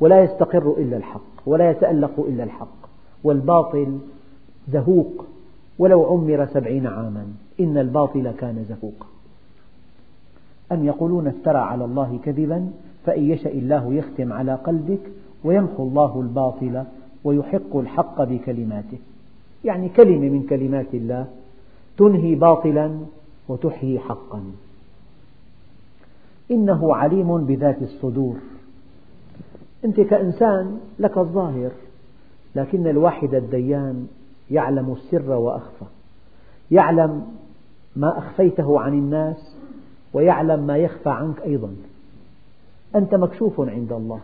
ولا 0.00 0.24
يستقر 0.24 0.74
إلا 0.78 0.96
الحق 0.96 1.20
ولا 1.46 1.70
يتألق 1.70 2.20
إلا 2.20 2.44
الحق 2.44 2.76
والباطل 3.24 3.98
زهوق. 4.68 5.24
ولو 5.80 6.04
عمر 6.04 6.46
سبعين 6.46 6.86
عاما. 6.86 7.26
إن 7.60 7.78
الباطل 7.78 8.30
كان 8.30 8.64
زهوقا 8.68 9.06
أم 10.72 10.84
يقولون 10.84 11.26
افترى 11.26 11.58
على 11.58 11.84
الله 11.84 12.18
كذبا؟ 12.24 12.70
فإن 13.06 13.30
يشأ 13.30 13.50
الله 13.50 13.94
يختم 13.94 14.32
على 14.32 14.54
قلبك 14.54 15.00
ويمحو 15.44 15.82
الله 15.82 16.20
الباطل 16.20 16.84
ويحق 17.24 17.76
الحق 17.76 18.22
بكلماته. 18.22 18.98
يعني 19.64 19.88
كلمة 19.88 20.28
من 20.28 20.42
كلمات 20.42 20.94
الله 20.94 21.26
تنهي 21.96 22.34
باطلا 22.34 22.98
وتحيي 23.48 23.98
حقا. 23.98 24.42
إنه 26.50 26.94
عليم 26.94 27.44
بذات 27.44 27.82
الصدور. 27.82 28.36
أنت 29.84 30.00
كإنسان 30.00 30.80
لك 30.98 31.18
الظاهر 31.18 31.70
لكن 32.56 32.86
الواحد 32.86 33.34
الديان 33.34 34.06
يعلم 34.50 34.92
السر 34.92 35.32
وأخفى. 35.32 35.84
يعلم 36.70 37.24
ما 37.96 38.18
أخفيته 38.18 38.80
عن 38.80 38.94
الناس 38.94 39.56
ويعلم 40.12 40.66
ما 40.66 40.76
يخفى 40.76 41.10
عنك 41.10 41.40
أيضا. 41.40 41.74
أنت 42.94 43.14
مكشوف 43.14 43.60
عند 43.60 43.92
الله. 43.92 44.20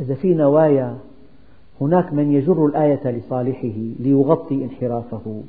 إذا 0.00 0.14
في 0.14 0.34
نوايا 0.34 0.98
هناك 1.80 2.12
من 2.12 2.32
يجر 2.32 2.66
الآية 2.66 3.10
لصالحه 3.10 3.78
ليغطي 4.00 4.64
انحرافه 4.64 5.42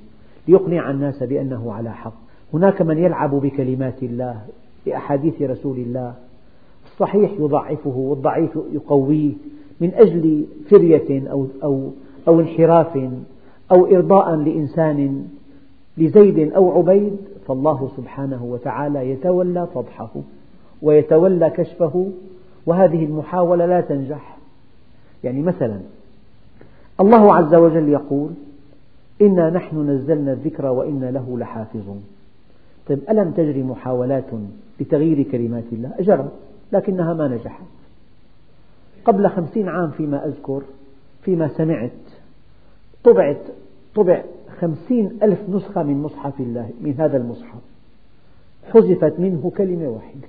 ليقنع 0.47 0.91
الناس 0.91 1.23
بأنه 1.23 1.73
على 1.73 1.93
حق. 1.93 2.13
هناك 2.53 2.81
من 2.81 2.97
يلعب 2.97 3.35
بكلمات 3.35 4.03
الله 4.03 4.41
بأحاديث 4.85 5.41
رسول 5.41 5.77
الله. 5.77 6.13
الصحيح 6.85 7.31
يضعفه 7.39 7.97
والضعيف 7.97 8.59
يقويه 8.73 9.33
من 9.81 9.93
أجل 9.93 10.45
فرية 10.69 11.31
أو, 11.31 11.47
أو, 11.63 11.91
أو 12.27 12.39
انحراف. 12.39 13.09
أو 13.71 13.85
إرضاء 13.85 14.35
لإنسان 14.35 15.27
لزيد 15.97 16.53
أو 16.53 16.77
عبيد 16.77 17.17
فالله 17.47 17.91
سبحانه 17.97 18.43
وتعالى 18.43 19.09
يتولى 19.09 19.67
فضحه 19.73 20.09
ويتولى 20.81 21.49
كشفه 21.49 22.11
وهذه 22.65 23.05
المحاولة 23.05 23.65
لا 23.65 23.81
تنجح. 23.81 24.37
يعني 25.23 25.41
مثلا 25.41 25.79
الله 26.99 27.35
عز 27.35 27.55
وجل 27.55 27.89
يقول 27.89 28.29
إنا 29.21 29.49
نحن 29.49 29.89
نزلنا 29.89 30.31
الذكر 30.33 30.65
وإنا 30.65 31.11
له 31.11 31.37
لحافظون. 31.37 32.03
طيب 32.87 32.99
ألم 33.09 33.31
تجري 33.31 33.63
محاولات 33.63 34.25
لتغيير 34.79 35.23
كلمات 35.23 35.63
الله؟ 35.71 35.91
جرت 35.99 36.31
لكنها 36.71 37.13
ما 37.13 37.27
نجحت. 37.27 37.65
قبل 39.05 39.29
خمسين 39.29 39.69
عام 39.69 39.89
فيما 39.91 40.25
أذكر 40.25 40.61
فيما 41.21 41.47
سمعت 41.47 41.91
طبعت 43.03 43.41
طبع 43.95 44.23
خمسين 44.59 45.19
ألف 45.23 45.39
نسخة 45.49 45.83
من 45.83 46.01
مصحف 46.01 46.39
الله 46.39 46.69
من 46.81 46.95
هذا 46.99 47.17
المصحف. 47.17 47.59
حذفت 48.73 49.19
منه 49.19 49.51
كلمة 49.57 49.89
واحدة. 49.89 50.27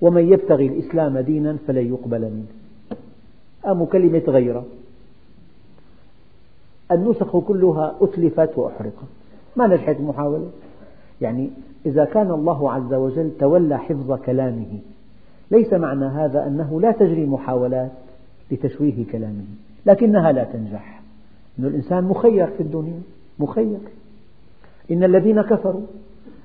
ومن 0.00 0.32
يبتغي 0.32 0.66
الإسلام 0.66 1.18
دينا 1.18 1.56
فلن 1.66 1.88
يقبل 1.88 2.20
منه. 2.20 2.46
قاموا 3.64 3.86
كلمة 3.86 4.22
غيرة؟ 4.28 4.64
النسخ 6.92 7.36
كلها 7.36 7.94
أتلفت 8.00 8.58
وأحرقت. 8.58 9.08
ما 9.56 9.66
نجحت 9.66 9.96
المحاولة؟ 9.96 10.50
يعني 11.20 11.50
إذا 11.86 12.04
كان 12.04 12.30
الله 12.30 12.72
عز 12.72 12.94
وجل 12.94 13.30
تولى 13.38 13.78
حفظ 13.78 14.12
كلامه 14.12 14.78
ليس 15.50 15.72
معنى 15.72 16.04
هذا 16.04 16.46
أنه 16.46 16.80
لا 16.80 16.92
تجري 16.92 17.26
محاولات 17.26 17.92
لتشويه 18.50 19.06
كلامه 19.12 19.44
لكنها 19.86 20.32
لا 20.32 20.44
تنجح. 20.44 21.03
أن 21.58 21.64
الإنسان 21.64 22.04
مخير 22.04 22.46
في 22.46 22.62
الدنيا 22.62 23.00
مخير. 23.38 23.78
إن 24.90 25.04
الذين 25.04 25.42
كفروا 25.42 25.86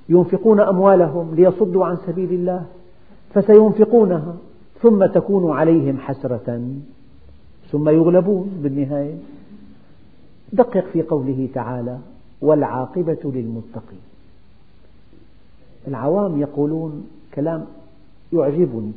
ينفقون 0.10 0.60
أموالهم 0.60 1.36
ليصدوا 1.36 1.86
عن 1.86 1.98
سبيل 2.08 2.34
الله 2.34 2.65
فسينفقونها 3.34 4.36
ثم 4.82 5.06
تكون 5.06 5.52
عليهم 5.52 5.98
حسرة. 5.98 6.62
ثم 7.72 7.89
يغلبون 7.89 8.60
بالنهاية. 8.63 9.15
دقق 10.54 10.86
في 10.93 11.02
قوله 11.02 11.50
تعالى 11.54 11.98
والعاقبة 12.41 13.19
للمتقين. 13.24 14.02
العوام 15.88 16.41
يقولون 16.41 17.08
كلام 17.34 17.65
يعجبني 18.34 18.91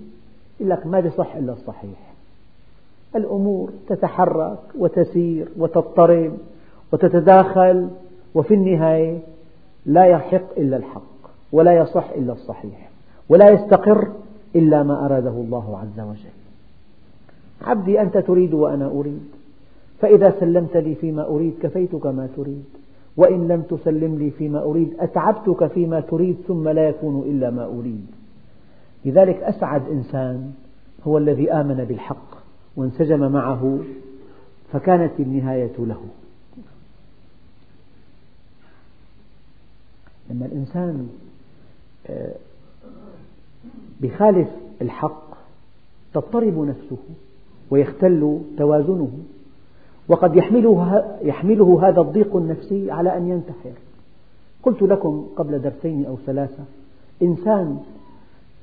يقول 0.60 0.70
لك 0.70 0.86
ما 0.86 1.00
بصح 1.00 1.34
إلا 1.34 1.52
الصحيح؟ 1.52 2.11
الأمور 3.16 3.70
تتحرك 3.88 4.58
وتسير 4.78 5.48
وتضطرب 5.58 6.32
وتتداخل 6.92 7.88
وفي 8.34 8.54
النهاية 8.54 9.18
لا 9.86 10.04
يحق 10.04 10.58
إلا 10.58 10.76
الحق 10.76 11.02
ولا 11.52 11.72
يصح 11.72 12.10
إلا 12.10 12.32
الصحيح 12.32 12.90
ولا 13.28 13.50
يستقر 13.50 14.08
إلا 14.56 14.82
ما 14.82 15.06
أراده 15.06 15.30
الله 15.30 15.78
عز 15.78 16.00
وجل. 16.00 16.36
عبدي 17.62 18.00
أنت 18.00 18.18
تريد 18.18 18.54
وأنا 18.54 18.86
أريد. 18.86 19.22
فإذا 20.00 20.34
سلمت 20.40 20.76
لي 20.76 20.94
فيما 20.94 21.26
أريد 21.26 21.54
كفيتك 21.62 22.06
ما 22.06 22.28
تريد. 22.36 22.64
وإن 23.16 23.48
لم 23.48 23.62
تسلم 23.62 24.18
لي 24.18 24.30
فيما 24.30 24.62
أريد 24.62 24.94
أتعبتك 25.00 25.66
فيما 25.66 26.00
تريد 26.00 26.36
ثم 26.48 26.68
لا 26.68 26.88
يكون 26.88 27.20
إلا 27.20 27.50
ما 27.50 27.64
أريد. 27.64 28.06
لذلك 29.04 29.42
أسعد 29.42 29.88
إنسان 29.88 30.52
هو 31.04 31.18
الذي 31.18 31.52
آمن 31.52 31.84
بالحق. 31.84 32.41
وانسجم 32.76 33.32
معه 33.32 33.78
فكانت 34.72 35.12
النهاية 35.20 35.72
له. 35.78 36.00
لما 40.30 40.46
الإنسان 40.46 41.08
آه، 42.06 42.34
بخالف 44.00 44.48
الحق 44.82 45.22
تضطرب 46.14 46.58
نفسه 46.58 46.96
ويختل 47.70 48.40
توازنه 48.58 49.18
وقد 50.08 50.36
يحمله, 50.36 51.04
يحمله 51.22 51.88
هذا 51.88 52.00
الضيق 52.00 52.36
النفسي 52.36 52.90
على 52.90 53.16
أن 53.16 53.28
ينتحر. 53.28 53.72
قلت 54.62 54.82
لكم 54.82 55.26
قبل 55.36 55.62
درسين 55.62 56.04
أو 56.06 56.16
ثلاثة 56.26 56.64
إنسان 57.22 57.80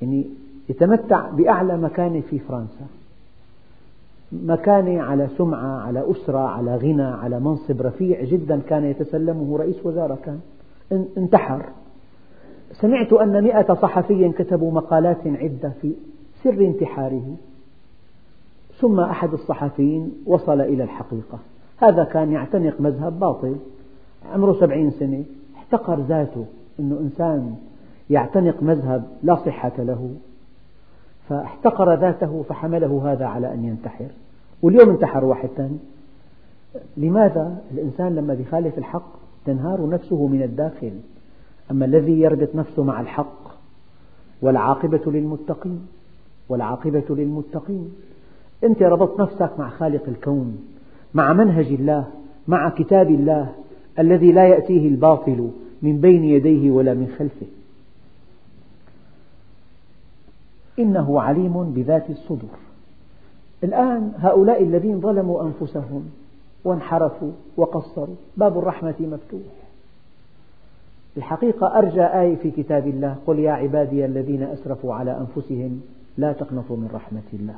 يعني 0.02 0.24
يتمتع 0.68 1.30
بأعلى 1.30 1.78
مكانة 1.78 2.20
في 2.30 2.38
فرنسا. 2.38 2.86
مكانة 4.32 5.02
على 5.02 5.28
سمعة 5.38 5.80
على 5.80 6.10
أسرة 6.10 6.38
على 6.38 6.76
غنى 6.76 7.02
على 7.02 7.40
منصب 7.40 7.82
رفيع 7.82 8.24
جدا 8.24 8.60
كان 8.68 8.84
يتسلمه 8.84 9.56
رئيس 9.56 9.86
وزارة 9.86 10.18
كان. 10.24 10.40
انتحر. 11.18 11.62
سمعت 12.72 13.12
أن 13.12 13.44
مئة 13.44 13.74
صحفي 13.74 14.28
كتبوا 14.28 14.72
مقالات 14.72 15.26
عدة 15.26 15.72
في 15.82 15.92
سر 16.44 16.60
انتحاره. 16.60 17.36
ثم 18.80 19.00
أحد 19.00 19.32
الصحفيين 19.32 20.12
وصل 20.26 20.60
إلى 20.60 20.84
الحقيقة. 20.84 21.38
هذا 21.76 22.04
كان 22.04 22.32
يعتنق 22.32 22.80
مذهب 22.80 23.20
باطل. 23.20 23.56
عمره 24.32 24.52
سبعين 24.60 24.90
سنة. 24.90 25.24
احتقر 25.56 26.00
ذاته 26.00 26.44
أنه 26.80 27.00
إنسان 27.00 27.54
يعتنق 28.10 28.62
مذهب 28.62 29.04
لا 29.22 29.34
صحة 29.34 29.72
له. 29.78 30.10
فاحتقر 31.30 31.94
ذاته 31.94 32.44
فحمله 32.48 33.12
هذا 33.12 33.24
على 33.26 33.54
أن 33.54 33.64
ينتحر. 33.64 34.06
واليوم 34.62 34.88
انتحر 34.88 35.24
واحد 35.24 35.48
ثاني. 35.48 35.78
لماذا؟ 36.96 37.58
الإنسان 37.74 38.14
لما 38.14 38.34
يخالف 38.34 38.78
الحق 38.78 39.12
تنهار 39.46 39.88
نفسه 39.88 40.26
من 40.26 40.42
الداخل. 40.42 40.92
أما 41.70 41.84
الذي 41.84 42.20
يربط 42.20 42.54
نفسه 42.54 42.84
مع 42.84 43.00
الحق 43.00 43.50
والعاقبة 44.42 45.00
للمتقين 45.06 45.86
والعاقبة 46.48 47.04
للمتقين. 47.10 47.92
أنت 48.64 48.82
ربطت 48.82 49.20
نفسك 49.20 49.58
مع 49.58 49.68
خالق 49.68 50.02
الكون 50.08 50.58
مع 51.14 51.32
منهج 51.32 51.66
الله 51.66 52.06
مع 52.48 52.70
كتاب 52.70 53.10
الله 53.10 53.52
الذي 53.98 54.32
لا 54.32 54.46
يأتيه 54.46 54.88
الباطل 54.88 55.50
من 55.82 56.00
بين 56.00 56.24
يديه 56.24 56.70
ولا 56.70 56.94
من 56.94 57.14
خلفه. 57.18 57.46
إنه 60.80 61.20
عليم 61.20 61.72
بذات 61.76 62.10
الصدور. 62.10 62.58
الآن 63.64 64.12
هؤلاء 64.16 64.62
الذين 64.62 65.00
ظلموا 65.00 65.42
أنفسهم 65.42 66.10
وانحرفوا 66.64 67.30
وقصروا 67.56 68.14
باب 68.36 68.58
الرحمة 68.58 68.94
مفتوح. 69.00 69.40
الحقيقة 71.16 71.78
أرجى 71.78 72.04
آية 72.04 72.36
في 72.36 72.50
كتاب 72.50 72.86
الله 72.86 73.16
قل 73.26 73.38
يا 73.38 73.52
عبادي 73.52 74.04
الذين 74.04 74.42
أسرفوا 74.42 74.94
على 74.94 75.18
أنفسهم 75.18 75.80
لا 76.18 76.32
تقنطوا 76.32 76.76
من 76.76 76.88
رحمة 76.94 77.28
الله. 77.32 77.54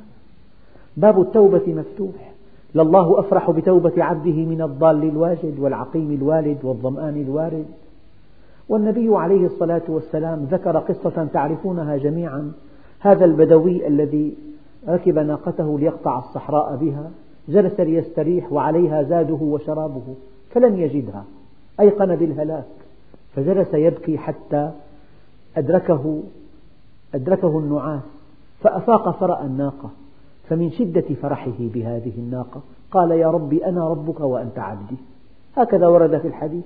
باب 0.96 1.20
التوبة 1.20 1.62
مفتوح. 1.66 2.32
لله 2.74 3.20
أفرح 3.20 3.50
بتوبة 3.50 4.04
عبده 4.04 4.32
من 4.32 4.62
الضال 4.62 5.02
الواجد 5.02 5.58
والعقيم 5.58 6.12
الوالد 6.12 6.58
والظمآن 6.62 7.22
الوارد. 7.22 7.66
والنبي 8.68 9.16
عليه 9.16 9.46
الصلاة 9.46 9.82
والسلام 9.88 10.44
ذكر 10.50 10.78
قصة 10.78 11.28
تعرفونها 11.32 11.96
جميعا. 11.96 12.52
هذا 13.02 13.24
البدوي 13.24 13.86
الذي 13.86 14.34
ركب 14.88 15.18
ناقته 15.18 15.78
ليقطع 15.78 16.18
الصحراء 16.18 16.76
بها 16.76 17.10
جلس 17.48 17.80
ليستريح 17.80 18.52
وعليها 18.52 19.02
زاده 19.02 19.38
وشرابه 19.40 20.14
فلم 20.50 20.80
يجدها 20.80 21.24
أيقن 21.80 22.16
بالهلاك 22.16 22.64
فجلس 23.36 23.74
يبكي 23.74 24.18
حتى 24.18 24.70
أدركه 25.56 26.22
أدركه 27.14 27.58
النعاس 27.58 28.02
فأفاق 28.60 29.10
فرأى 29.20 29.46
الناقة 29.46 29.90
فمن 30.48 30.70
شدة 30.70 31.14
فرحه 31.22 31.52
بهذه 31.58 32.12
الناقة 32.18 32.60
قال 32.90 33.10
يا 33.10 33.30
ربي 33.30 33.66
أنا 33.66 33.88
ربك 33.88 34.20
وأنت 34.20 34.58
عبدي. 34.58 34.96
هكذا 35.56 35.86
ورد 35.86 36.18
في 36.18 36.28
الحديث. 36.28 36.64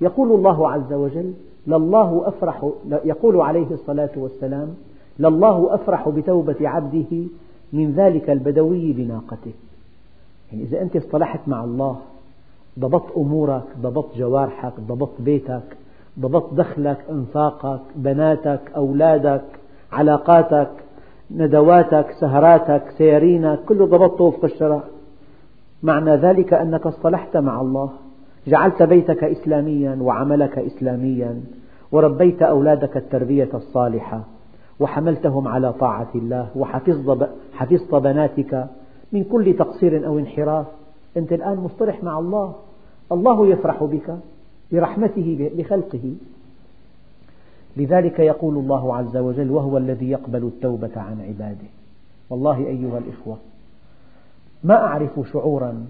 يقول 0.00 0.32
الله 0.32 0.70
عز 0.70 0.92
وجل 0.92 1.34
لله 1.66 2.28
أفرح 2.28 2.70
يقول 3.04 3.40
عليه 3.40 3.70
الصلاة 3.70 4.10
والسلام 4.16 4.74
لله 5.18 5.74
أفرح 5.74 6.08
بتوبة 6.08 6.68
عبده 6.68 7.26
من 7.72 7.92
ذلك 7.92 8.30
البدوي 8.30 8.92
بناقته 8.92 9.52
يعني 10.52 10.64
إذا 10.64 10.82
أنت 10.82 10.96
اصطلحت 10.96 11.40
مع 11.46 11.64
الله 11.64 11.96
ضبطت 12.78 13.16
أمورك 13.16 13.64
ضبطت 13.82 14.18
جوارحك 14.18 14.72
ضبطت 14.80 15.20
بيتك 15.20 15.76
ضبطت 16.20 16.54
دخلك 16.54 17.04
أنفاقك 17.10 17.80
بناتك 17.96 18.60
أولادك 18.76 19.44
علاقاتك 19.92 20.70
ندواتك 21.30 22.06
سهراتك 22.20 22.82
سيارينك 22.98 23.58
كله 23.68 23.86
ضبطته 23.86 24.24
وفق 24.24 24.44
الشرع. 24.44 24.82
معنى 25.82 26.16
ذلك 26.16 26.54
أنك 26.54 26.86
اصطلحت 26.86 27.36
مع 27.36 27.60
الله 27.60 27.90
جعلت 28.46 28.82
بيتك 28.82 29.24
إسلاميا 29.24 29.98
وعملك 30.00 30.58
إسلاميا 30.58 31.40
وربيت 31.92 32.42
أولادك 32.42 32.96
التربية 32.96 33.48
الصالحة. 33.54 34.24
وحملتهم 34.80 35.48
على 35.48 35.72
طاعة 35.72 36.08
الله 36.14 36.50
وحفظت 36.56 37.94
بناتك 37.94 38.66
من 39.12 39.24
كل 39.24 39.56
تقصير 39.58 40.06
أو 40.06 40.18
انحراف. 40.18 40.66
أنت 41.16 41.32
الآن 41.32 41.56
مصطلح 41.56 42.04
مع 42.04 42.18
الله. 42.18 42.54
الله 43.12 43.46
يفرح 43.46 43.84
بك 43.84 44.18
برحمته 44.72 45.50
لخلقه 45.56 46.14
لذلك 47.76 48.18
يقول 48.18 48.56
الله 48.56 48.96
عز 48.96 49.16
وجل 49.16 49.50
وهو 49.50 49.78
الذي 49.78 50.10
يقبل 50.10 50.42
التوبة 50.42 50.90
عن 50.96 51.20
عباده. 51.20 51.68
والله 52.30 52.56
أيها 52.56 52.98
الإخوة 52.98 53.36
ما 54.64 54.74
أعرف 54.74 55.20
شعورا 55.32 55.86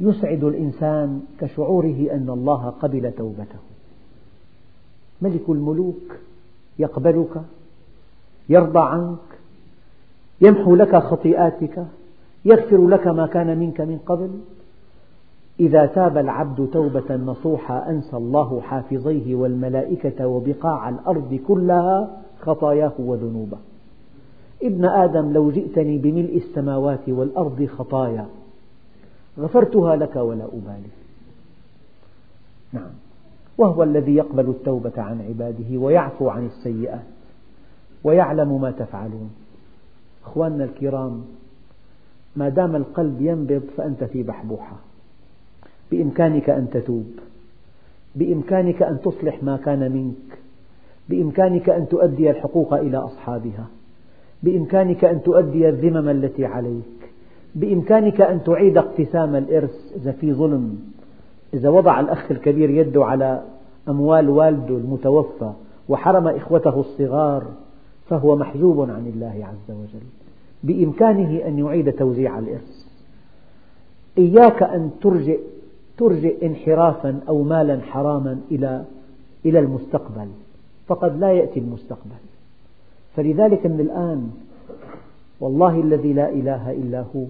يسعد 0.00 0.44
الإنسان 0.44 1.22
كشعوره 1.40 2.08
أن 2.12 2.30
الله 2.30 2.70
قبل 2.70 3.12
توبته. 3.12 3.58
ملك 5.22 5.48
الملوك 5.48 6.16
يقبلك 6.78 7.42
يرضى 8.48 8.80
عنك 8.80 9.18
يمحو 10.40 10.74
لك 10.74 10.96
خطيئاتك 10.96 11.84
يغفر 12.44 12.88
لك 12.88 13.06
ما 13.06 13.26
كان 13.26 13.58
منك 13.58 13.80
من 13.80 13.98
قبل. 14.06 14.30
إذا 15.60 15.86
تاب 15.86 16.18
العبد 16.18 16.68
توبة 16.72 17.16
نصوحا 17.16 17.90
أنسى 17.90 18.16
الله 18.16 18.60
حافظيه 18.60 19.34
والملائكة 19.34 20.26
وبقاع 20.26 20.88
الأرض 20.88 21.40
كلها 21.48 22.22
خطاياه 22.40 22.92
وذنوبه. 22.98 23.58
ابن 24.62 24.84
آدم 24.84 25.32
لو 25.32 25.50
جئتني 25.50 25.98
بملء 25.98 26.36
السماوات 26.36 27.08
والأرض 27.08 27.68
خطايا 27.78 28.26
غفرتها 29.38 29.96
لك 29.96 30.16
ولا 30.16 30.44
أبالي. 30.44 30.90
نعم. 32.72 32.90
وهو 33.58 33.82
الذي 33.82 34.14
يقبل 34.14 34.48
التوبة 34.48 34.92
عن 34.96 35.20
عباده 35.28 35.78
ويعفو 35.78 36.28
عن 36.28 36.46
السيئات 36.46 37.04
ويعلم 38.04 38.60
ما 38.60 38.70
تفعلون. 38.70 39.30
أخواننا 40.24 40.64
الكرام 40.64 41.24
ما 42.36 42.48
دام 42.48 42.76
القلب 42.76 43.16
ينبض 43.20 43.62
فأنت 43.76 44.04
في 44.04 44.22
بحبوحة. 44.22 44.76
بإمكانك 45.90 46.50
أن 46.50 46.70
تتوب. 46.70 47.10
بإمكانك 48.16 48.82
أن 48.82 49.00
تصلح 49.00 49.42
ما 49.42 49.56
كان 49.56 49.92
منك. 49.92 50.38
بإمكانك 51.08 51.70
أن 51.70 51.88
تؤدي 51.88 52.30
الحقوق 52.30 52.74
إلى 52.74 52.96
أصحابها. 52.96 53.66
بإمكانك 54.42 55.04
أن 55.04 55.22
تؤدي 55.22 55.68
الذمم 55.68 56.08
التي 56.08 56.44
عليك. 56.44 57.10
بإمكانك 57.54 58.20
أن 58.20 58.44
تعيد 58.44 58.78
اقتسام 58.78 59.36
الإرث 59.36 59.92
إذا 59.96 60.12
في 60.12 60.32
ظلم. 60.32 60.78
إذا 61.54 61.68
وضع 61.68 62.00
الأخ 62.00 62.30
الكبير 62.30 62.70
يده 62.70 63.04
على 63.04 63.42
أموال 63.88 64.28
والده 64.28 64.76
المتوفى 64.76 65.52
وحرم 65.88 66.28
إخوته 66.28 66.80
الصغار 66.80 67.46
فهو 68.08 68.36
محجوب 68.36 68.90
عن 68.90 69.12
الله 69.14 69.46
عز 69.46 69.76
وجل. 69.76 70.06
بإمكانه 70.62 71.46
أن 71.46 71.58
يعيد 71.58 71.92
توزيع 71.92 72.38
الإرث. 72.38 72.86
إياك 74.18 74.62
أن 74.62 74.90
ترجئ 75.00 75.40
ترجئ 75.98 76.46
انحرافا 76.46 77.20
أو 77.28 77.42
مالا 77.42 77.80
حراما 77.80 78.40
إلى 78.50 78.84
إلى 79.46 79.58
المستقبل. 79.58 80.28
فقد 80.86 81.20
لا 81.20 81.32
يأتي 81.32 81.60
المستقبل. 81.60 82.20
فلذلك 83.16 83.66
من 83.66 83.80
الآن 83.80 84.30
والله 85.40 85.80
الذي 85.80 86.12
لا 86.12 86.28
إله 86.28 86.72
إلا 86.72 87.04
هو 87.16 87.24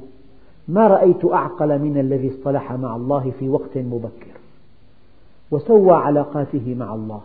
ما 0.68 0.86
رأيت 0.86 1.24
أعقل 1.24 1.78
من 1.78 1.98
الذي 1.98 2.30
اصطلح 2.30 2.72
مع 2.72 2.96
الله 2.96 3.32
في 3.38 3.48
وقت 3.48 3.78
مبكر. 3.78 4.38
وسوى 5.50 5.92
علاقاته 5.92 6.74
مع 6.78 6.94
الله. 6.94 7.20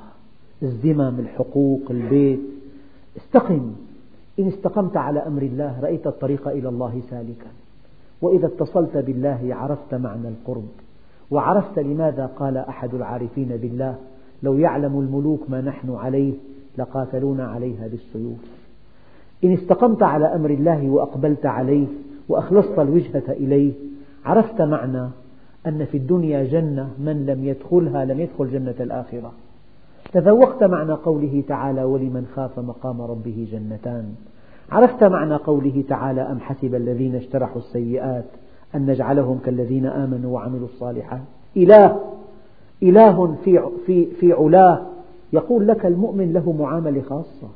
الزمم 0.64 1.20
الحقوق 1.20 1.82
البيت. 1.90 2.40
استقم. 3.18 3.72
إن 4.40 4.48
استقمت 4.48 4.98
على 4.98 5.20
أمر 5.20 5.42
الله 5.42 5.80
رأيت 5.82 6.08
الطريق 6.08 6.48
إلى 6.48 6.70
الله 6.70 7.02
سالكا. 7.10 7.48
وإذا 8.22 8.48
اتصلت 8.48 8.98
بالله 8.98 9.48
عرفت 9.50 9.96
معنى 9.96 10.28
القرب. 10.28 10.68
وعرفت 11.32 11.80
لماذا 11.80 12.26
قال 12.26 12.58
أحد 12.58 12.94
العارفين 12.94 13.50
بالله 13.62 13.96
لو 14.44 14.58
يعلم 14.58 15.00
الملوك 15.00 15.50
ما 15.50 15.62
نحن 15.62 15.96
عليه 15.96 16.34
لقاتلونا 16.78 17.48
عليها 17.48 17.88
بالسيوف. 17.88 18.40
إن 19.44 19.54
استقمت 19.54 20.04
على 20.04 20.26
أمر 20.26 20.50
الله 20.50 20.90
وأقبلت 20.90 21.46
عليه 21.46 21.88
وأخلصت 22.30 22.80
الوجهة 22.80 23.24
إليه 23.30 23.72
عرفت 24.26 24.62
معنى 24.62 25.10
أن 25.68 25.86
في 25.86 25.98
الدنيا 25.98 26.44
جنة 26.44 26.90
من 27.00 27.26
لم 27.26 27.46
يدخلها 27.46 28.06
لم 28.06 28.20
يدخل 28.20 28.52
جنة 28.52 28.76
الآخرة. 28.80 29.32
تذوقت 30.14 30.64
معنى 30.64 30.94
قوله 30.94 31.44
تعالى 31.48 31.84
ولمن 31.84 32.28
خاف 32.36 32.60
مقام 32.60 33.02
ربه 33.02 33.48
جنتان 33.52 34.14
عرفت 34.72 35.04
معنى 35.04 35.36
قوله 35.36 35.84
تعالى 35.90 36.22
أم 36.22 36.40
حسب 36.40 36.76
الذين 36.76 37.16
اجترحوا 37.16 37.58
السيئات 37.58 38.26
أن 38.76 38.86
نجعلهم 38.86 39.40
كالذين 39.46 39.86
آمنوا 39.86 40.34
وعملوا 40.34 40.68
الصالحات 40.68 41.22
إله 41.58 42.00
إله 42.84 43.36
في, 43.44 43.64
في, 43.86 44.06
في 44.06 44.34
علاه. 44.34 44.82
يقول 45.34 45.68
لك 45.68 45.86
المؤمن 45.86 46.34
له 46.34 46.52
معاملة 46.52 47.02
خاصة 47.02 47.48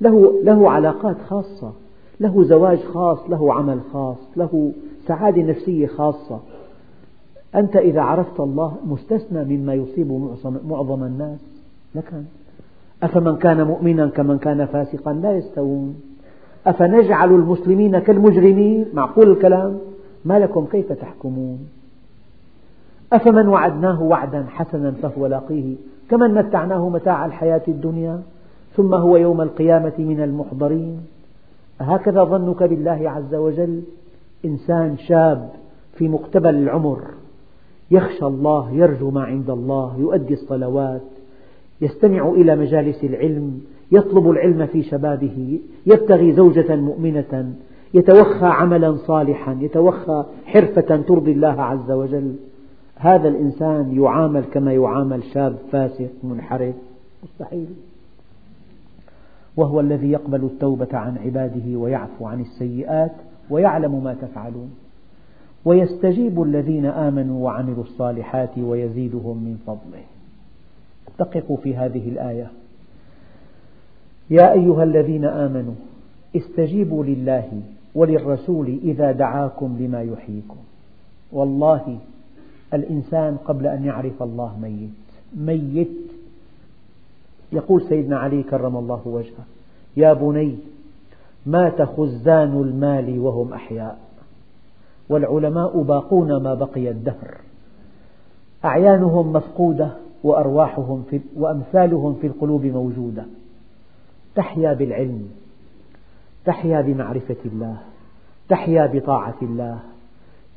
له, 0.00 0.42
له 0.44 0.70
علاقات 0.70 1.16
خاصة. 1.28 1.72
له 2.20 2.44
زواج 2.44 2.78
خاص 2.78 3.18
له 3.28 3.54
عمل 3.54 3.80
خاص 3.92 4.16
له 4.36 4.72
سعادة 5.06 5.42
نفسية 5.42 5.86
خاصة. 5.86 6.40
أنت 7.54 7.76
إذا 7.76 8.00
عرفت 8.00 8.40
الله 8.40 8.76
مستثنى 8.86 9.56
مما 9.56 9.74
يصيب 9.74 10.28
معظم 10.68 11.04
الناس. 11.04 11.40
لكن 11.94 12.22
أفمن 13.02 13.36
كان 13.36 13.66
مؤمنا 13.66 14.06
كمن 14.06 14.38
كان 14.38 14.66
فاسقا 14.66 15.12
لا 15.12 15.36
يستوون. 15.36 16.00
أفنجعل 16.66 17.30
المسلمين 17.30 17.98
كالمجرمين؟ 17.98 18.86
معقول 18.94 19.30
الكلام. 19.30 19.78
ما 20.24 20.38
لكم 20.38 20.66
كيف 20.72 20.92
تحكمون؟ 20.92 21.58
أفمن 23.12 23.48
وعدناه 23.48 24.02
وعدا 24.02 24.46
حسنا 24.48 24.90
فهو 24.90 25.26
لاقيه؟ 25.26 25.74
كمن 26.10 26.34
متعناه 26.34 26.88
متاع 26.88 27.26
الحياة 27.26 27.62
الدنيا؟ 27.68 28.22
ثم 28.76 28.94
هو 28.94 29.16
يوم 29.16 29.40
القيامة 29.40 29.92
من 29.98 30.20
المحضرين. 30.20 31.00
هكذا 31.80 32.24
ظنك 32.24 32.62
بالله 32.62 33.10
عز 33.10 33.34
وجل؟ 33.34 33.82
إنسان 34.44 34.96
شاب 34.96 35.50
في 35.94 36.08
مقتبل 36.08 36.54
العمر 36.54 37.00
يخشى 37.90 38.24
الله 38.24 38.70
يرجو 38.72 39.10
ما 39.10 39.22
عند 39.24 39.50
الله 39.50 39.96
يؤدي 39.98 40.34
الصلوات 40.34 41.02
يستمع 41.80 42.28
إلى 42.28 42.56
مجالس 42.56 43.04
العلم 43.04 43.60
يطلب 43.92 44.30
العلم 44.30 44.66
في 44.66 44.82
شبابه 44.82 45.60
يبتغي 45.86 46.32
زوجة 46.32 46.76
مؤمنة 46.76 47.52
يتوخى 47.94 48.46
عملا 48.46 48.96
صالحا 48.96 49.58
يتوخى 49.60 50.24
حرفة 50.44 50.96
ترضي 50.96 51.32
الله 51.32 51.62
عز 51.62 51.90
وجل. 51.90 52.34
هذا 52.96 53.28
الإنسان 53.28 54.02
يعامل 54.02 54.44
كما 54.44 54.72
يعامل 54.72 55.22
شاب 55.22 55.56
فاسق 55.72 56.10
منحرف. 56.24 56.74
مستحيل. 57.24 57.66
وهو 59.58 59.80
الذي 59.80 60.10
يقبل 60.10 60.44
التوبة 60.44 60.88
عن 60.92 61.18
عباده 61.18 61.78
ويعفو 61.78 62.26
عن 62.26 62.40
السيئات 62.40 63.12
ويعلم 63.50 64.04
ما 64.04 64.14
تفعلون. 64.14 64.70
ويستجيب 65.64 66.42
الذين 66.42 66.86
آمنوا 66.86 67.44
وعملوا 67.44 67.82
الصالحات 67.82 68.58
ويزيدهم 68.58 69.36
من 69.36 69.58
فضله. 69.66 70.02
دققوا 71.18 71.56
في 71.56 71.76
هذه 71.76 72.08
الآية. 72.08 72.50
يا 74.30 74.52
أيها 74.52 74.84
الذين 74.84 75.24
آمنوا 75.24 75.74
استجيبوا 76.36 77.04
لله 77.04 77.62
وللرسول 77.94 78.78
إذا 78.82 79.12
دعاكم 79.12 79.76
لما 79.80 80.02
يحييكم. 80.02 80.56
والله 81.32 81.98
الإنسان 82.74 83.36
قبل 83.36 83.66
أن 83.66 83.84
يعرف 83.84 84.22
الله 84.22 84.58
ميت. 84.62 84.90
ميت 85.36 85.88
يقول 87.52 87.82
سيدنا 87.82 88.18
علي 88.18 88.42
كرم 88.42 88.76
الله 88.76 89.00
وجهه 89.04 89.44
يا 89.96 90.12
بني 90.12 90.58
مات 91.46 91.82
خزان 91.82 92.62
المال 92.62 93.18
وهم 93.18 93.52
أحياء 93.52 93.98
والعلماء 95.08 95.82
باقون 95.82 96.42
ما 96.42 96.54
بقي 96.54 96.90
الدهر 96.90 97.36
أعيانهم 98.64 99.32
مفقودة 99.32 99.90
وأرواحهم 100.24 101.04
في 101.10 101.20
وأمثالهم 101.36 102.14
في 102.14 102.26
القلوب 102.26 102.64
موجودة 102.64 103.24
تحيا 104.34 104.72
بالعلم 104.74 105.28
تحيا 106.44 106.80
بمعرفة 106.80 107.36
الله 107.44 107.76
تحيا 108.48 108.86
بطاعة 108.86 109.36
الله 109.42 109.78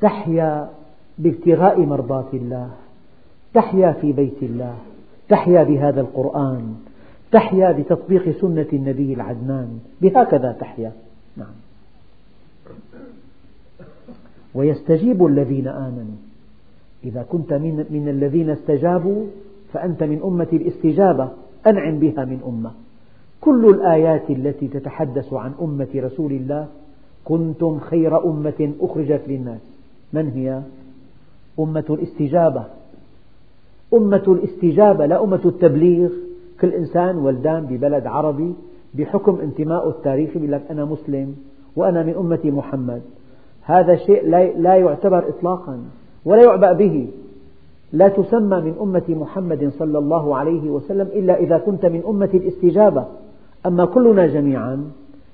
تحيا 0.01 0.69
بابتغاء 1.17 1.79
مرضاة 1.79 2.29
الله 2.33 2.69
تحيا 3.53 3.91
في 3.91 4.11
بيت 4.11 4.43
الله. 4.43 4.75
تحيا 5.31 5.63
بهذا 5.63 6.01
القرآن 6.01 6.75
تحيا 7.31 7.71
بتطبيق 7.71 8.41
سنة 8.41 8.67
النبي 8.73 9.13
العدنان 9.13 9.79
بهكذا 10.01 10.51
تحيا. 10.59 10.91
نعم. 11.37 11.55
ويستجيب 14.55 15.25
الذين 15.25 15.67
آمنوا. 15.67 16.19
إذا 17.03 17.25
كنت 17.29 17.53
من, 17.53 17.85
من 17.89 18.09
الذين 18.09 18.49
استجابوا 18.49 19.25
فأنت 19.73 20.03
من 20.03 20.21
أمة 20.23 20.47
الاستجابة 20.53 21.29
أنعم 21.67 21.99
بها 21.99 22.25
من 22.25 22.39
أمة. 22.47 22.71
كل 23.41 23.65
الآيات 23.65 24.29
التي 24.29 24.67
تتحدث 24.67 25.33
عن 25.33 25.51
أمة 25.61 25.89
رسول 25.95 26.31
الله 26.31 26.67
كنتم 27.25 27.79
خير 27.79 28.25
أمة 28.25 28.73
أخرجت 28.81 29.21
للناس. 29.27 29.61
من 30.13 30.29
هي؟ 30.29 30.61
أمة 31.59 31.85
الاستجابة. 31.89 32.80
أمة 33.93 34.23
الاستجابة 34.27 35.05
لا 35.05 35.23
أمة 35.23 35.41
التبليغ. 35.45 36.09
كل 36.61 36.73
إنسان 36.73 37.17
ولدان 37.17 37.65
ببلد 37.65 38.07
عربي 38.07 38.53
بحكم 38.93 39.37
انتمائه 39.43 39.89
التاريخي 39.89 40.39
يقول 40.39 40.51
لك 40.51 40.61
أنا 40.71 40.85
مسلم 40.85 41.35
وأنا 41.75 42.03
من 42.03 42.13
أمة 42.13 42.39
محمد. 42.43 43.01
هذا 43.61 43.95
شيء 43.95 44.27
لا 44.57 44.75
يعتبر 44.75 45.29
إطلاقا 45.29 45.79
ولا 46.25 46.43
يعبأ 46.43 46.73
به. 46.73 47.07
لا 47.93 48.07
تسمى 48.07 48.61
من 48.61 48.75
أمة 48.81 49.03
محمد 49.09 49.71
صلى 49.79 49.97
الله 49.97 50.35
عليه 50.35 50.69
وسلم 50.69 51.07
إلا 51.07 51.39
إذا 51.39 51.57
كنت 51.57 51.85
من 51.85 52.03
أمة 52.07 52.29
الاستجابة. 52.33 53.05
أما 53.65 53.85
كلنا 53.85 54.27
جميعا 54.27 54.91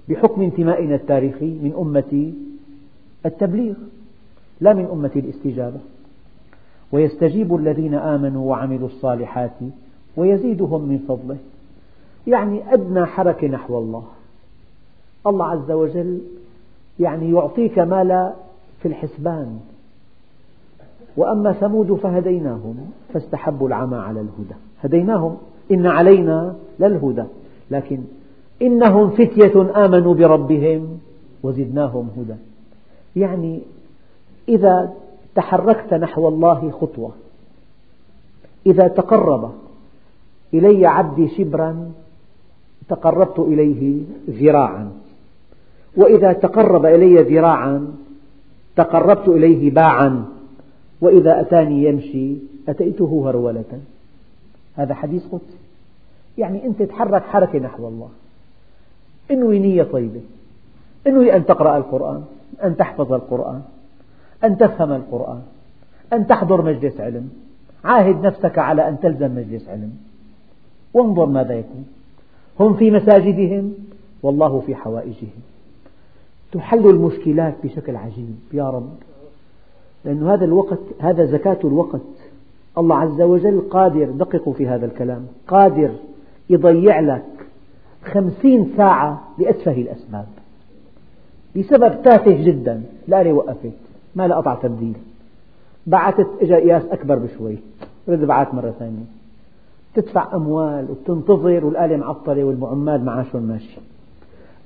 بحكم 0.10 0.42
انتمائنا 0.42 0.96
التاريخي 0.96 1.60
من 1.64 1.74
أمة 1.80 2.34
التبليغ 3.26 3.74
لا 4.62 4.74
من 4.74 4.86
أمة 4.92 5.12
الاستجابة. 5.16 5.80
ويستجيب 6.92 7.56
الذين 7.56 7.94
آمنوا 7.94 8.50
وعملوا 8.50 8.88
الصالحات 8.88 9.52
ويزيدهم 10.18 10.82
من 10.82 11.06
فضله. 11.08 11.38
يعني 12.28 12.74
أدنى 12.74 13.06
حركة 13.06 13.48
نحو 13.48 13.78
الله. 13.78 14.04
الله 15.28 15.46
عز 15.46 15.72
وجل 15.72 16.22
يعني 17.00 17.32
يعطيك 17.32 17.80
ما 17.80 18.04
لا 18.04 18.34
في 18.82 18.88
الحسبان. 18.88 19.60
وأما 21.18 21.54
ثمود 21.54 21.94
فهديناهم 21.94 22.92
فاستحبوا 23.14 23.68
العمى 23.68 23.98
على 23.98 24.22
الهدى. 24.22 24.56
هديناهم 24.84 25.38
إن 25.72 25.86
علينا 25.86 26.56
للهدى. 26.80 27.24
لكن 27.72 28.00
إنهم 28.62 29.10
فتية 29.10 29.86
آمنوا 29.86 30.14
بربهم 30.14 31.00
وزدناهم 31.44 32.10
هدى. 32.18 32.40
يعني 33.16 33.62
إذا 34.50 34.94
تحركت 35.38 35.94
نحو 35.94 36.28
الله 36.28 36.72
خطوة. 36.82 37.12
إذا 38.66 38.88
تقرب 38.88 39.52
إلي 40.54 40.86
عبدي 40.86 41.28
شبرا 41.28 41.92
تقربت 42.90 43.40
إليه 43.40 44.02
ذراعا. 44.30 44.92
وإذا 45.98 46.34
تقرب 46.34 46.86
إلي 46.86 47.16
ذراعا 47.22 47.94
تقربت 48.76 49.28
إليه 49.28 49.72
باعا. 49.72 50.26
وإذا 51.02 51.42
أتاني 51.42 51.84
يمشي 51.84 52.34
أتيته 52.70 53.30
هرولة. 53.30 53.82
هذا 54.76 54.94
حديث 54.94 55.26
قدسي. 55.26 55.58
يعني 56.38 56.66
أنت 56.66 56.82
تحرك 56.82 57.24
حركة 57.24 57.60
نحو 57.60 57.88
الله. 57.88 58.10
إنوي 59.32 59.60
نية 59.60 59.84
طيبة. 59.84 60.22
إنوي 61.08 61.36
أن 61.36 61.46
تقرأ 61.46 61.78
القرآن 61.78 62.24
أن 62.64 62.78
تحفظ 62.78 63.14
القرآن. 63.14 63.62
أن 64.44 64.58
تفهم 64.58 64.92
القرآن 64.92 65.42
أن 66.14 66.28
تحضر 66.28 66.62
مجلس 66.62 67.00
علم. 67.00 67.30
عاهد 67.84 68.26
نفسك 68.26 68.58
على 68.58 68.90
أن 68.90 69.00
تلزم 69.00 69.36
مجلس 69.36 69.70
علم. 69.70 69.98
وانظر 70.94 71.26
ماذا 71.26 71.54
يكون. 71.54 71.86
هم 72.60 72.74
في 72.74 72.92
مساجدهم 72.92 73.74
والله 74.24 74.64
في 74.66 74.76
حوائجهم. 74.76 75.42
تحل 76.52 76.90
المشكلات 76.90 77.54
بشكل 77.64 77.96
عجيب 77.96 78.36
يا 78.54 78.70
رب. 78.70 78.90
لأن 80.06 80.28
هذا 80.28 80.46
الوقت 80.46 80.80
هذا 81.00 81.26
زكاة 81.26 81.60
الوقت. 81.64 82.02
الله 82.78 82.96
عز 82.96 83.22
وجل 83.22 83.62
قادر 83.70 84.06
دققوا 84.06 84.54
في 84.54 84.68
هذا 84.68 84.86
الكلام 84.86 85.28
قادر 85.48 85.92
يضيع 86.50 87.00
لك 87.00 87.26
خمسين 88.04 88.74
ساعة 88.78 89.28
لأتفه 89.38 89.72
الأسباب. 89.72 90.26
بسبب 91.58 92.02
تافه 92.04 92.44
جدا 92.44 92.84
الآلة 93.08 93.34
وقفت 93.34 93.87
ما 94.18 94.28
لها 94.28 94.38
قطع 94.38 94.56
تبديل. 94.56 94.94
بعثت 95.88 96.28
إجا 96.42 96.56
قياس 96.56 96.84
أكبر 96.86 97.16
بشوي 97.16 97.58
رد 98.10 98.20
بعث 98.20 98.54
مرة 98.54 98.74
ثانية. 98.80 99.06
تدفع 99.94 100.36
أموال 100.36 100.86
وتنتظر 100.90 101.66
والآلة 101.66 101.98
معطلة 101.98 102.44
والمعمال 102.44 103.06
معاشهم 103.06 103.42
ماشي 103.42 103.80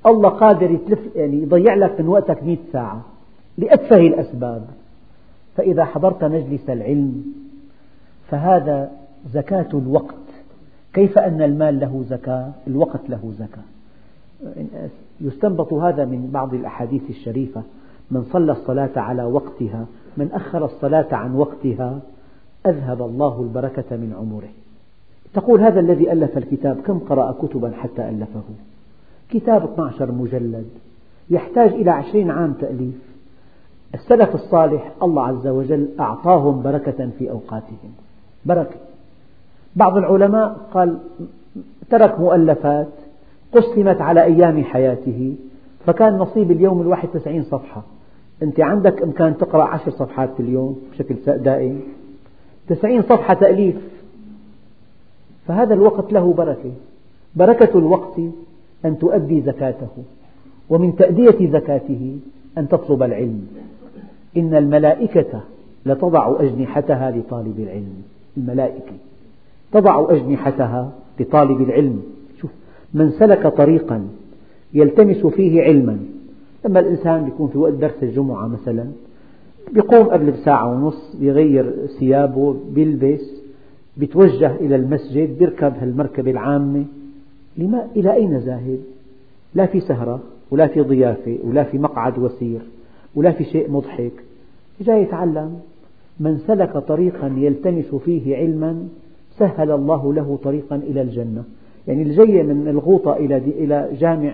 الله 0.05 0.29
قادر 0.29 0.71
يتلف 0.71 0.99
يعني 1.15 1.41
يضيع 1.41 1.73
لك 1.73 2.01
من 2.01 2.07
وقتك 2.07 2.43
مئة 2.43 2.57
ساعة 2.73 3.01
لأتفه 3.57 3.97
الأسباب. 3.97 4.65
فإذا 5.57 5.85
حضرت 5.85 6.23
مجلس 6.23 6.69
العلم 6.69 7.33
فهذا 8.29 8.91
زكاة 9.33 9.69
الوقت. 9.73 10.15
كيف 10.93 11.17
أن 11.17 11.41
المال 11.41 11.79
له 11.79 12.03
زكاة؟ 12.09 12.51
الوقت 12.67 13.09
له 13.09 13.33
زكاة. 13.39 13.63
يستنبط 15.21 15.73
هذا 15.73 16.05
من 16.05 16.29
بعض 16.33 16.53
الأحاديث 16.53 17.01
الشريفة. 17.09 17.61
من 18.11 18.23
صلى 18.33 18.51
الصلاة 18.51 18.89
على 18.95 19.23
وقتها 19.23 19.85
من 20.17 20.29
أخر 20.33 20.65
الصلاة 20.65 21.07
عن 21.11 21.35
وقتها 21.35 21.99
أذهب 22.65 23.01
الله 23.01 23.41
البركة 23.41 23.95
من 23.95 24.13
عمره. 24.19 24.49
تقول 25.33 25.61
هذا 25.61 25.79
الذي 25.79 26.11
ألف 26.11 26.37
الكتاب 26.37 26.81
كم 26.81 26.99
قرأ 26.99 27.35
كتبا 27.41 27.71
حتى 27.71 28.09
ألفه؟ 28.09 28.41
كتاب 29.29 29.63
12 29.63 30.11
مجلد 30.11 30.65
يحتاج 31.29 31.69
إلى 31.69 31.91
عشرين 31.91 32.31
عام 32.31 32.53
تأليف. 32.53 32.95
السلف 33.93 34.35
الصالح 34.35 34.91
الله 35.03 35.27
عز 35.27 35.47
وجل 35.47 35.89
أعطاهم 35.99 36.61
بركة 36.61 37.09
في 37.19 37.31
أوقاتهم. 37.31 37.91
بركة. 38.45 38.75
بعض 39.75 39.97
العلماء 39.97 40.57
قال 40.73 40.97
ترك 41.89 42.19
مؤلفات 42.19 42.87
قسمت 43.53 44.01
على 44.01 44.23
أيام 44.23 44.63
حياته 44.63 45.35
فكان 45.85 46.17
نصيب 46.17 46.51
اليوم 46.51 46.81
الواحد 46.81 47.07
تسعين 47.07 47.43
صفحة. 47.43 47.81
أنت 48.43 48.59
عندك 48.59 49.01
إمكان 49.01 49.37
تقرأ 49.37 49.63
عشر 49.63 49.91
صفحات 49.91 50.29
في 50.37 50.39
اليوم 50.39 50.79
بشكل 50.91 51.15
دائم. 51.25 51.81
تسعين 52.67 53.01
صفحة 53.01 53.33
تأليف. 53.33 53.75
فهذا 55.47 55.73
الوقت 55.73 56.13
له 56.13 56.33
بركة. 56.33 56.71
بركة 57.35 57.77
الوقت 57.79 58.19
أن 58.85 58.99
تؤدي 58.99 59.41
زكاته 59.41 59.89
ومن 60.69 60.95
تأدية 60.95 61.51
زكاته 61.51 62.17
أن 62.57 62.67
تطلب 62.67 63.03
العلم. 63.03 63.47
إن 64.37 64.55
الملائكة 64.55 65.41
لتضع 65.85 66.35
أجنحتها 66.39 67.11
لطالب 67.11 67.59
العلم. 67.59 68.03
الملائكة 68.37 68.93
تضع 69.71 70.05
أجنحتها 70.09 70.91
لطالب 71.19 71.61
العلم. 71.61 72.01
شوف 72.41 72.51
من 72.93 73.11
سلك 73.11 73.47
طريقا 73.47 74.07
يلتمس 74.73 75.25
فيه 75.25 75.61
علما 75.61 75.99
لما 76.65 76.79
الإنسان 76.79 77.27
يكون 77.27 77.47
في 77.47 77.57
وقت 77.57 77.73
درس 77.73 78.03
الجمعة 78.03 78.47
مثلا 78.47 78.85
يقوم 79.75 80.03
قبل 80.03 80.31
بساعة 80.31 80.71
ونص 80.71 81.15
يغير 81.19 81.73
ثيابه 81.99 82.55
بيلبس 82.73 83.41
بيتوجه 83.97 84.55
إلى 84.55 84.75
المسجد 84.75 85.37
بيركب 85.37 85.73
هالمركبة 85.79 86.31
العامة. 86.31 86.85
لما 87.57 87.87
إلى 87.95 88.13
أين 88.13 88.37
ذاهب؟ 88.37 88.79
لا 89.55 89.65
في 89.65 89.79
سهرة 89.79 90.19
ولا 90.51 90.67
في 90.67 90.81
ضيافة 90.81 91.37
ولا 91.43 91.63
في 91.63 91.77
مقعد 91.77 92.19
وسير 92.19 92.61
ولا 93.15 93.31
في 93.31 93.43
شيء 93.43 93.71
مضحك. 93.71 94.11
جاي 94.81 95.01
يتعلم. 95.01 95.59
من 96.19 96.37
سلك 96.37 96.77
طريقا 96.77 97.33
يلتمس 97.37 97.95
فيه 97.95 98.37
علما 98.37 98.87
سهل 99.37 99.71
الله 99.71 100.13
له 100.13 100.39
طريقا 100.43 100.75
إلى 100.75 101.01
الجنة. 101.01 101.43
يعني 101.87 102.01
الجاية 102.01 102.43
من 102.43 102.67
الغوطة 102.67 103.13
إلى 103.15 103.89
جامع 103.99 104.33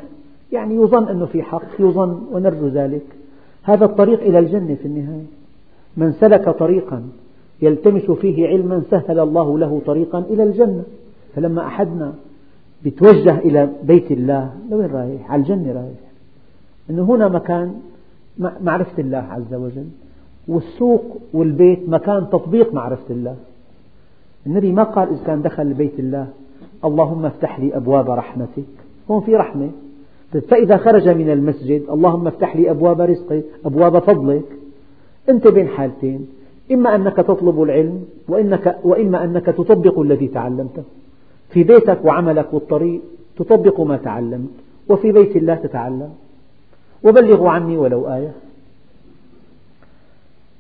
يعني 0.52 0.76
يظن 0.76 1.08
أنه 1.08 1.26
في 1.26 1.44
حق 1.44 1.62
يظن 1.80 2.22
ونرجو 2.32 2.68
ذلك. 2.68 3.06
هذا 3.64 3.86
الطريق 3.86 4.22
إلى 4.22 4.40
الجنة 4.40 4.76
في 4.76 4.86
النهاية. 4.86 5.26
من 5.98 6.12
سلك 6.12 6.50
طريقا 6.50 7.04
يلتمس 7.62 8.12
فيه 8.12 8.48
علما 8.48 8.84
سهل 8.92 9.20
الله 9.20 9.60
له 9.60 9.82
طريقا 9.86 10.20
إلى 10.20 10.44
الجنة. 10.44 10.84
فلما 11.36 11.68
أحدنا 11.68 12.14
يتوجه 12.86 13.40
إلى 13.40 13.70
بيت 13.84 14.12
الله 14.12 14.54
لوين 14.72 14.92
رايح؟ 14.92 15.32
على 15.32 15.42
الجنة 15.42 15.74
رايح. 15.74 16.00
أنه 16.90 17.04
هنا 17.04 17.28
مكان 17.28 17.76
معرفة 18.40 19.02
الله 19.02 19.18
عز 19.18 19.54
وجل. 19.54 19.88
والسوق 20.48 21.18
والبيت 21.34 21.90
مكان 21.90 22.30
تطبيق 22.30 22.74
معرفة 22.74 23.14
الله. 23.14 23.36
النبي 24.48 24.72
ما 24.72 24.84
قال 24.84 25.10
إذا 25.10 25.24
كان 25.26 25.42
دخل 25.42 25.74
بيت 25.74 26.00
الله 26.00 26.28
اللهم 26.86 27.26
افتح 27.26 27.60
لي 27.60 27.78
أبواب 27.78 28.10
رحمتك. 28.10 28.64
هون 29.12 29.22
في 29.22 29.36
رحمة. 29.36 29.70
فإذا 30.32 30.78
خرج 30.78 31.10
من 31.10 31.30
المسجد 31.30 31.84
اللهم 31.90 32.28
افتح 32.28 32.56
لي 32.56 32.72
أبواب 32.72 33.02
رزقك 33.02 33.44
أبواب 33.66 34.00
فضلك 34.00 34.46
أنت 35.30 35.48
بين 35.48 35.68
حالتين. 35.68 36.28
إما 36.72 36.96
أنك 36.96 37.16
تطلب 37.16 37.64
العلم 37.64 38.06
وإنك 38.28 38.78
وإما 38.84 39.24
أنك 39.24 39.46
تطبق 39.46 40.00
الذي 40.00 40.28
تعلمته. 40.28 40.84
في 41.50 41.64
بيتك 41.64 42.06
وعملك 42.06 42.54
والطريق 42.54 43.02
تطبق 43.38 43.82
ما 43.82 43.98
تعلمت 43.98 44.50
وفي 44.90 45.12
بيت 45.12 45.36
الله 45.36 45.56
تتعلم. 45.56 46.10
وبلغوا 47.04 47.50
عني 47.50 47.78
ولو 47.78 48.08
آية. 48.14 48.32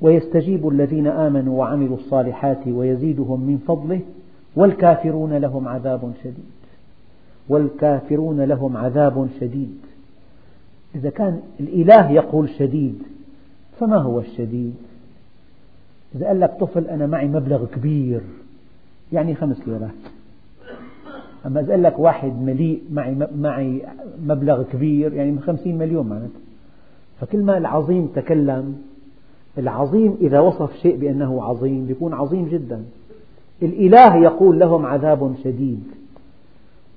ويستجيب 0.02 0.68
الذين 0.68 1.08
آمنوا 1.08 1.60
وعملوا 1.60 1.98
الصالحات 1.98 2.68
ويزيدهم 2.68 3.40
من 3.40 3.58
فضله 3.68 4.00
والكافرون 4.56 5.34
لهم 5.34 5.68
عذاب 5.68 6.12
شديد. 6.24 6.57
والكافرون 7.50 8.42
لهم 8.42 8.78
عذاب 8.78 9.28
شديد. 9.40 9.78
إذا 10.96 11.10
كان 11.10 11.42
الإله 11.60 12.12
يقول 12.12 12.50
شديد 12.50 13.04
فما 13.80 13.98
هو 13.98 14.20
الشديد؟ 14.20 14.76
إذا 16.16 16.28
قال 16.28 16.40
لك 16.40 16.58
طفل 16.60 16.88
أنا 16.88 17.08
معي 17.08 17.28
مبلغ 17.28 17.66
كبير 17.66 18.22
يعني 19.14 19.36
خمس 19.36 19.68
ليرات. 19.68 19.90
أما 21.46 21.60
إذا 21.60 21.72
قال 21.72 21.84
لك 21.84 22.00
واحد 22.00 22.42
مليء 22.42 22.82
معي 22.92 23.28
معي 23.38 23.82
مبلغ 24.26 24.64
كبير 24.64 25.14
يعني 25.14 25.40
خمسين 25.40 25.78
مليون 25.78 26.08
معناته 26.08 26.40
فكل 27.22 27.40
ما 27.40 27.58
العظيم 27.58 28.08
تكلم 28.16 28.78
العظيم 29.58 30.18
إذا 30.22 30.40
وصف 30.40 30.76
شيء 30.76 30.98
بأنه 30.98 31.44
عظيم 31.44 31.88
يكون 31.90 32.14
عظيم 32.14 32.48
جدا. 32.48 32.84
الإله 33.62 34.16
يقول 34.16 34.60
لهم 34.60 34.86
عذاب 34.86 35.36
شديد. 35.44 35.84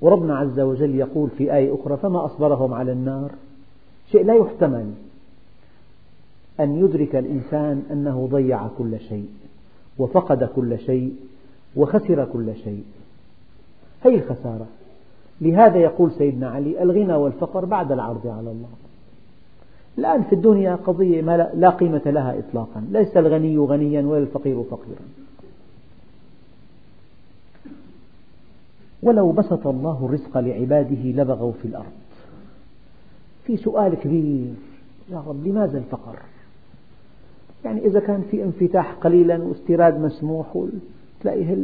وربنا 0.01 0.39
عز 0.39 0.61
وجل 0.61 0.95
يقول 0.95 1.31
في 1.39 1.55
آية 1.55 1.75
أخرى 1.75 1.97
فما 1.97 2.25
أصبرهم 2.25 2.75
على 2.75 2.93
النار؟ 2.93 3.31
شيء 4.13 4.25
لا 4.25 4.35
يحتمل 4.35 4.91
أن 6.61 6.85
يدرك 6.85 7.17
الإنسان 7.17 7.83
أنه 7.91 8.29
ضيع 8.31 8.67
كل 8.79 9.01
شيء 9.01 9.29
وفقد 9.99 10.45
كل 10.45 10.79
شيء 10.79 11.15
وخسر 11.77 12.25
كل 12.25 12.57
شيء. 12.65 12.85
هي 14.03 14.15
الخسارة. 14.15 14.67
لهذا 15.41 15.79
يقول 15.79 16.13
سيدنا 16.13 16.51
علي 16.51 16.83
الغنى 16.83 17.15
والفقر 17.15 17.65
بعد 17.65 17.93
العرض 17.93 18.27
على 18.27 18.51
الله. 18.51 18.69
الآن 19.99 20.23
في 20.23 20.35
الدنيا 20.35 20.75
قضية 20.75 21.23
ما 21.23 21.51
لا 21.55 21.71
قيمة 21.71 22.03
لها 22.07 22.39
إطلاقا. 22.39 22.85
ليس 22.91 23.17
الغني 23.17 23.59
غنيا 23.59 24.03
ولا 24.03 24.19
الفقير 24.19 24.63
فقيرا. 24.63 25.03
ولو 29.03 29.33
بسط 29.33 29.67
الله 29.67 30.05
الرزق 30.05 30.39
لعباده 30.39 31.23
لبغوا 31.23 31.53
في 31.63 31.69
الأرض. 31.69 31.93
في 33.45 33.57
سؤال 33.57 33.95
كبير 33.95 34.55
يا 35.11 35.23
رب 35.27 35.47
لماذا 35.47 35.79
الفقر؟ 35.79 36.17
يعني 37.65 37.87
إذا 37.87 38.01
كان 38.01 38.23
في 38.31 38.45
انفتاح 38.45 38.93
قليلا 38.93 39.43
واستيراد 39.43 40.01
مسموح 40.01 40.65
تلاقي 41.21 41.57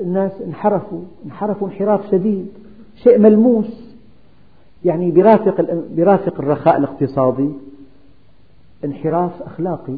الناس 0.00 0.32
انحرفوا 0.46 1.00
انحرفوا 1.26 1.68
انحراف 1.68 2.10
شديد 2.10 2.48
شيء 2.96 3.18
ملموس. 3.18 3.94
يعني 4.84 5.10
برافق 5.10 5.84
برافق 5.96 6.40
الرخاء 6.40 6.76
الاقتصادي 6.76 7.50
انحراف 8.84 9.42
أخلاقي. 9.42 9.96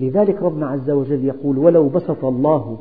لذلك 0.00 0.42
ربنا 0.42 0.66
عز 0.66 0.90
وجل 0.90 1.24
يقول 1.24 1.58
ولو 1.58 1.88
بسط 1.88 2.24
الله 2.24 2.78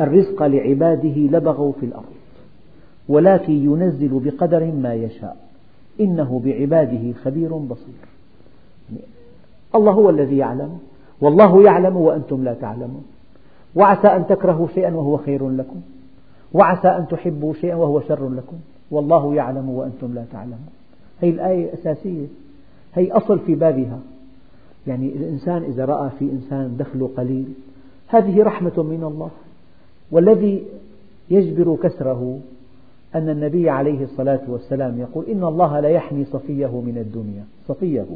الرزق 0.00 0.42
لعباده 0.42 1.16
لبغوا 1.16 1.72
في 1.80 1.86
الأرض 1.86 2.14
ولكن 3.08 3.52
ينزل 3.52 4.20
بقدر 4.24 4.64
ما 4.64 4.94
يشاء. 4.94 5.36
إنه 6.00 6.42
بعباده 6.44 7.12
خبير 7.12 7.56
بصير. 7.56 7.94
الله 9.74 9.92
هو 9.92 10.10
الذي 10.10 10.36
يعلم 10.36 10.78
والله 11.20 11.62
يعلم 11.62 11.96
وأنتم 11.96 12.44
لا 12.44 12.54
تعلمون. 12.54 13.04
وعسى 13.74 14.08
أن 14.08 14.26
تكرهوا 14.26 14.66
شيئا 14.74 14.94
وهو 14.94 15.16
خير 15.16 15.48
لكم. 15.48 15.80
وعسى 16.52 16.88
أن 16.88 17.06
تحبوا 17.08 17.54
شيئا 17.54 17.74
وهو 17.74 18.00
شر 18.00 18.28
لكم. 18.28 18.56
والله 18.90 19.34
يعلم 19.34 19.70
وأنتم 19.70 20.14
لا 20.14 20.24
تعلمون. 20.32 20.68
هذه 21.22 21.30
الآية 21.30 21.74
أساسية. 21.74 22.26
هي 22.94 23.12
أصل 23.12 23.38
في 23.38 23.54
بابها. 23.54 23.98
يعني 24.86 25.08
الإنسان 25.08 25.62
إذا 25.62 25.84
رأى 25.84 26.10
في 26.18 26.24
إنسان 26.24 26.76
دخله 26.76 27.10
قليل 27.16 27.46
هذه 28.08 28.42
رحمة 28.42 28.82
من 28.82 29.04
الله. 29.04 29.30
والذي 30.14 30.64
يجبر 31.30 31.76
كسره 31.82 32.38
أن 33.14 33.28
النبي 33.28 33.70
عليه 33.70 34.04
الصلاة 34.04 34.40
والسلام 34.48 35.00
يقول 35.00 35.24
إن 35.26 35.44
الله 35.44 35.80
لا 35.80 35.88
يحمي 35.88 36.24
صفيه 36.24 36.80
من 36.80 36.98
الدنيا 36.98 37.44
صفيه 37.68 38.06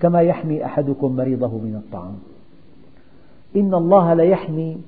كما 0.00 0.20
يحمي 0.20 0.64
أحدكم 0.64 1.16
مريضه 1.16 1.48
من 1.48 1.82
الطعام. 1.84 2.18
إن 3.56 3.74
الله 3.74 4.14
لا 4.14 4.24
يحمي 4.24 4.78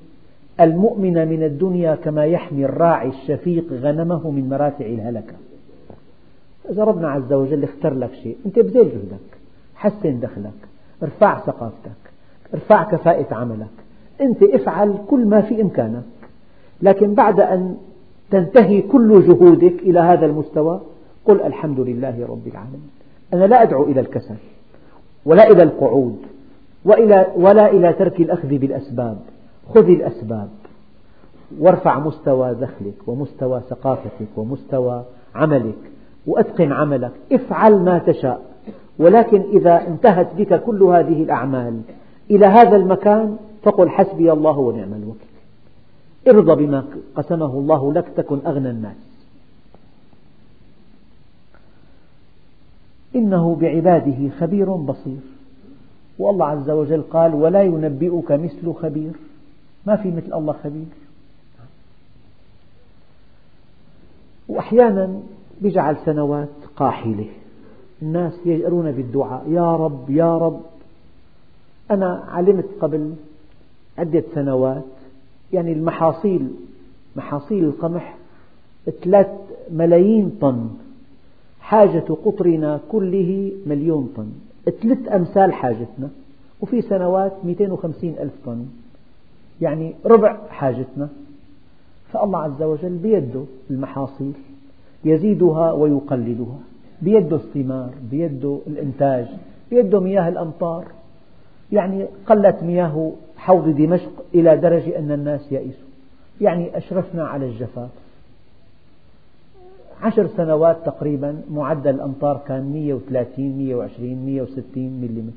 المؤمن 0.59 1.27
من 1.27 1.43
الدنيا 1.43 1.95
كما 1.95 2.25
يحمي 2.25 2.65
الراعي 2.65 3.09
الشفيق 3.09 3.73
غنمه 3.73 4.31
من 4.31 4.49
مراتع 4.49 4.85
الهلكة. 4.85 5.33
إذا 6.69 6.83
ربنا 6.83 7.09
عز 7.09 7.33
وجل 7.33 7.63
اختار 7.63 7.93
لك 7.93 8.13
شيء 8.23 8.37
أنت 8.45 8.59
بذل 8.59 8.73
جهدك 8.73 9.29
حسن 9.75 10.19
دخلك 10.19 10.59
ارفع 11.03 11.39
ثقافتك 11.39 12.11
ارفع 12.53 12.83
كفاءة 12.83 13.35
عملك. 13.35 13.75
أنت 14.21 14.43
افعل 14.43 14.95
كل 15.09 15.25
ما 15.25 15.41
في 15.41 15.61
إمكانك. 15.61 16.03
لكن 16.81 17.13
بعد 17.13 17.39
أن 17.39 17.77
تنتهي 18.31 18.81
كل 18.81 19.27
جهودك 19.27 19.73
إلى 19.79 19.99
هذا 19.99 20.25
المستوى 20.25 20.81
قل 21.25 21.41
الحمد 21.41 21.79
لله 21.79 22.25
رب 22.29 22.47
العالمين. 22.47 22.89
أنا 23.33 23.45
لا 23.45 23.63
أدعو 23.63 23.83
إلى 23.83 23.99
الكسل 23.99 24.35
ولا 25.25 25.51
إلى 25.51 25.63
القعود 25.63 26.17
ولا 27.35 27.71
إلى 27.71 27.93
ترك 27.93 28.19
الأخذ 28.19 28.47
بالأسباب. 28.47 29.17
خذ 29.75 29.89
الأسباب. 29.89 30.49
وارفع 31.59 31.99
مستوى 31.99 32.53
دخلك 32.53 33.07
ومستوى 33.07 33.61
ثقافتك 33.69 34.37
ومستوى 34.37 35.03
عملك 35.35 35.77
وأتقن 36.27 36.71
عملك. 36.71 37.11
افعل 37.31 37.79
ما 37.79 37.97
تشاء. 37.97 38.41
ولكن 38.99 39.41
إذا 39.41 39.87
انتهت 39.87 40.27
بك 40.37 40.63
كل 40.63 40.83
هذه 40.83 41.23
الأعمال 41.23 41.81
إلى 42.31 42.45
هذا 42.45 42.75
المكان 42.75 43.37
فقل 43.63 43.89
حسبي 43.89 44.31
الله 44.31 44.57
ونعم 44.59 44.93
الوكيل. 44.93 45.28
ارضى 46.29 46.65
بما 46.65 46.85
قسمه 47.15 47.45
الله 47.45 47.93
لك 47.93 48.07
تكن 48.17 48.39
أغنى 48.45 48.69
الناس. 48.69 48.95
إنه 53.15 53.55
بعباده 53.55 54.29
خبير 54.39 54.75
بصير. 54.75 55.19
والله 56.19 56.45
عز 56.45 56.69
وجل 56.69 57.01
قال 57.01 57.33
ولا 57.33 57.63
ينبئك 57.63 58.31
مثل 58.31 58.73
خبير. 58.73 59.11
ما 59.85 59.95
في 59.95 60.11
مثل 60.11 60.33
الله 60.33 60.53
خبير. 60.63 60.85
وأحيانا 64.47 65.19
يجعل 65.61 65.97
سنوات 66.05 66.49
قاحلة. 66.75 67.27
الناس 68.01 68.33
يجأرون 68.45 68.91
بالدعاء 68.91 69.49
يا 69.49 69.75
رب 69.75 70.09
يا 70.09 70.37
رب. 70.37 70.61
أنا 71.91 72.23
علمت 72.27 72.65
قبل 72.81 73.15
عدة 73.97 74.23
سنوات 74.35 74.83
يعني 75.53 75.73
المحاصيل 75.73 76.47
محاصيل 77.15 77.63
القمح 77.63 78.17
ثلاث 79.03 79.27
ملايين 79.71 80.37
طن. 80.41 80.69
حاجة 81.59 82.03
قطرنا 82.25 82.79
كله 82.91 83.51
مليون 83.65 84.13
طن. 84.17 84.29
ثلاث 84.81 85.11
أمثال 85.11 85.53
حاجتنا 85.53 86.09
وفي 86.61 86.81
سنوات 86.81 87.33
250 87.45 88.15
ألف 88.19 88.33
طن. 88.45 88.65
يعني 89.61 89.93
ربع 90.05 90.37
حاجتنا. 90.49 91.09
فالله 92.11 92.39
عز 92.39 92.61
وجل 92.61 92.97
بيده 92.97 93.43
المحاصيل 93.69 94.33
يزيدها 95.05 95.71
ويقللها 95.71 96.59
بيده 97.01 97.35
الثمار 97.35 97.89
بيده 98.11 98.59
الإنتاج 98.67 99.27
بيده 99.69 99.99
مياه 99.99 100.29
الأمطار. 100.29 100.85
يعني 101.71 102.05
قلت 102.27 102.63
مياه 102.63 103.11
حوض 103.39 103.69
دمشق 103.69 104.11
إلى 104.35 104.57
درجة 104.57 104.99
أن 104.99 105.11
الناس 105.11 105.51
يئسوا. 105.51 105.89
يعني 106.41 106.77
أشرفنا 106.77 107.27
على 107.27 107.45
الجفاف. 107.45 107.89
عشر 110.01 110.27
سنوات 110.27 110.77
تقريبا 110.85 111.41
معدل 111.51 111.95
الأمطار 111.95 112.41
كان 112.47 112.73
130 112.73 113.57
120 113.57 114.25
160 114.25 114.63
ملم 114.75 115.31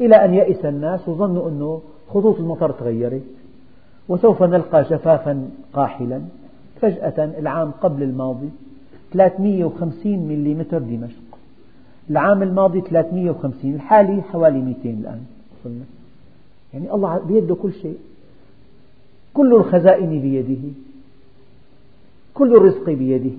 إلى 0.00 0.24
أن 0.24 0.34
يئس 0.34 0.64
الناس 0.64 1.08
وظنوا 1.08 1.48
أنه 1.48 1.80
خطوط 2.08 2.38
المطر 2.38 2.70
تغيرت. 2.70 3.22
وسوف 4.08 4.42
نلقى 4.42 4.82
جفافا 4.82 5.50
قاحلا. 5.72 6.20
فجأة 6.80 7.24
العام 7.38 7.70
قبل 7.70 8.02
الماضي 8.02 8.48
350 9.12 10.18
ملم 10.18 10.62
دمشق. 10.72 11.38
العام 12.10 12.42
الماضي 12.42 12.80
350 12.80 13.74
الحالي 13.74 14.22
حوالي 14.22 14.58
200 14.58 14.90
الآن. 14.90 15.20
وصلنا 15.60 15.84
يعني 16.74 16.94
الله 16.94 17.18
بيده 17.18 17.54
كل 17.54 17.72
شيء. 17.72 17.98
كل 19.34 19.54
الخزائن 19.54 20.20
بيده. 20.20 20.72
كل 22.34 22.56
الرزق 22.56 22.90
بيده. 22.90 23.36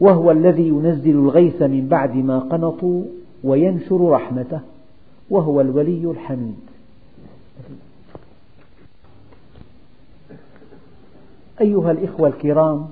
وهو 0.00 0.30
الذي 0.30 0.68
ينزل 0.68 1.10
الغيث 1.10 1.62
من 1.62 1.88
بعد 1.88 2.16
ما 2.16 2.38
قنطوا 2.38 3.04
وينشر 3.44 4.10
رحمته. 4.10 4.60
وهو 5.30 5.60
الولي 5.60 6.10
الحميد. 6.10 6.60
أيها 11.60 11.90
الإخوة 11.90 12.28
الكرام 12.28 12.88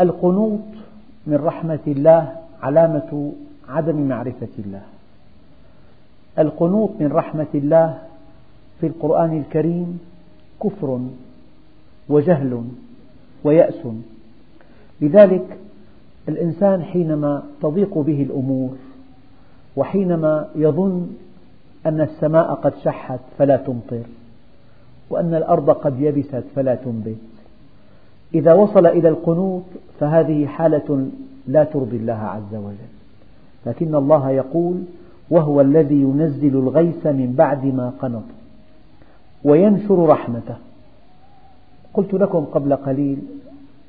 القنوط 0.00 0.60
من 1.26 1.36
رحمة 1.36 1.78
الله 1.86 2.36
علامة 2.62 3.32
عدم 3.68 4.08
معرفة 4.08 4.48
الله. 4.58 4.82
القنوط 6.38 6.90
من 7.00 7.12
رحمة 7.12 7.46
الله 7.54 7.98
في 8.80 8.86
القرآن 8.86 9.38
الكريم 9.38 10.00
كفر 10.62 11.00
وجهل 12.08 12.64
ويأس. 13.44 13.86
لذلك 15.00 15.58
الإنسان 16.28 16.82
حينما 16.82 17.42
تضيق 17.62 17.98
به 17.98 18.22
الأمور 18.22 18.76
وحينما 19.76 20.48
يظن 20.54 21.16
أن 21.86 22.00
السماء 22.00 22.54
قد 22.54 22.72
شحت 22.84 23.20
فلا 23.38 23.56
تمطر 23.56 24.02
وأن 25.10 25.34
الأرض 25.34 25.70
قد 25.70 26.00
يبست 26.00 26.44
فلا 26.54 26.74
تنبت. 26.74 27.16
إذا 28.34 28.54
وصل 28.54 28.86
إلى 28.86 29.08
القنوط 29.08 29.62
فهذه 30.00 30.46
حالة 30.46 31.08
لا 31.46 31.64
ترضي 31.64 31.96
الله 31.96 32.12
عز 32.12 32.54
وجل. 32.54 32.95
لكن 33.66 33.94
الله 33.94 34.30
يقول 34.30 34.82
وهو 35.30 35.60
الذي 35.60 35.94
ينزل 35.94 36.56
الغيث 36.56 37.06
من 37.06 37.34
بعد 37.38 37.64
ما 37.64 37.92
قنط 38.00 38.22
وينشر 39.44 40.06
رحمته. 40.06 40.56
قلت 41.94 42.14
لكم 42.14 42.44
قبل 42.44 42.76
قليل 42.76 43.18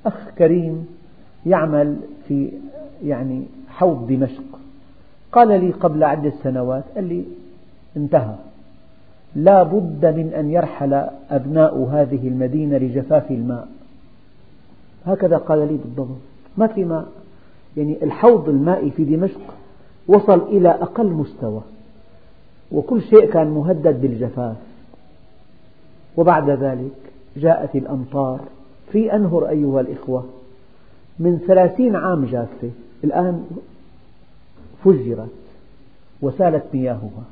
أخ 0.06 0.30
كريم 0.38 0.88
يعمل 1.46 1.98
في 2.28 2.52
يعني 3.06 3.44
حوض 3.70 4.08
دمشق. 4.08 4.60
قال 5.32 5.48
لي 5.48 5.72
قبل 5.72 6.04
عدة 6.04 6.34
سنوات 6.44 6.84
قال 6.96 7.04
لي 7.04 7.24
انتهى. 7.98 8.36
لا 9.36 9.64
بد 9.64 10.06
من 10.06 10.34
أن 10.40 10.50
يرحل 10.52 10.94
أبناء 11.30 11.90
هذه 11.92 12.28
المدينة 12.28 12.78
لجفاف 12.78 13.32
الماء. 13.32 13.68
هكذا 15.06 15.38
قال 15.38 15.60
لي 15.60 15.78
بالضبط. 15.86 16.18
ما 16.58 16.68
في 16.68 16.86
ماء. 16.86 17.06
يعني 17.78 18.04
الحوض 18.04 18.50
المائي 18.50 18.92
في 18.92 19.04
دمشق 19.04 19.42
وصل 20.08 20.42
إلى 20.42 20.70
أقل 20.70 21.08
مستوى. 21.08 21.62
وكل 22.72 23.02
شيء 23.02 23.26
كان 23.26 23.48
مهدد 23.48 24.02
بالجفاف. 24.02 24.56
وبعد 26.18 26.50
ذلك 26.50 26.92
جاءت 27.38 27.76
الأمطار. 27.76 28.40
في 28.92 29.16
أنهر 29.16 29.50
أيها 29.50 29.82
الإخوة. 29.82 30.26
من 31.20 31.40
ثلاثين 31.48 31.96
عام 31.96 32.26
جافة. 32.26 32.70
الآن 33.04 33.46
فجرت 34.84 35.30
وسالت 36.22 36.64
مياهها. 36.74 37.24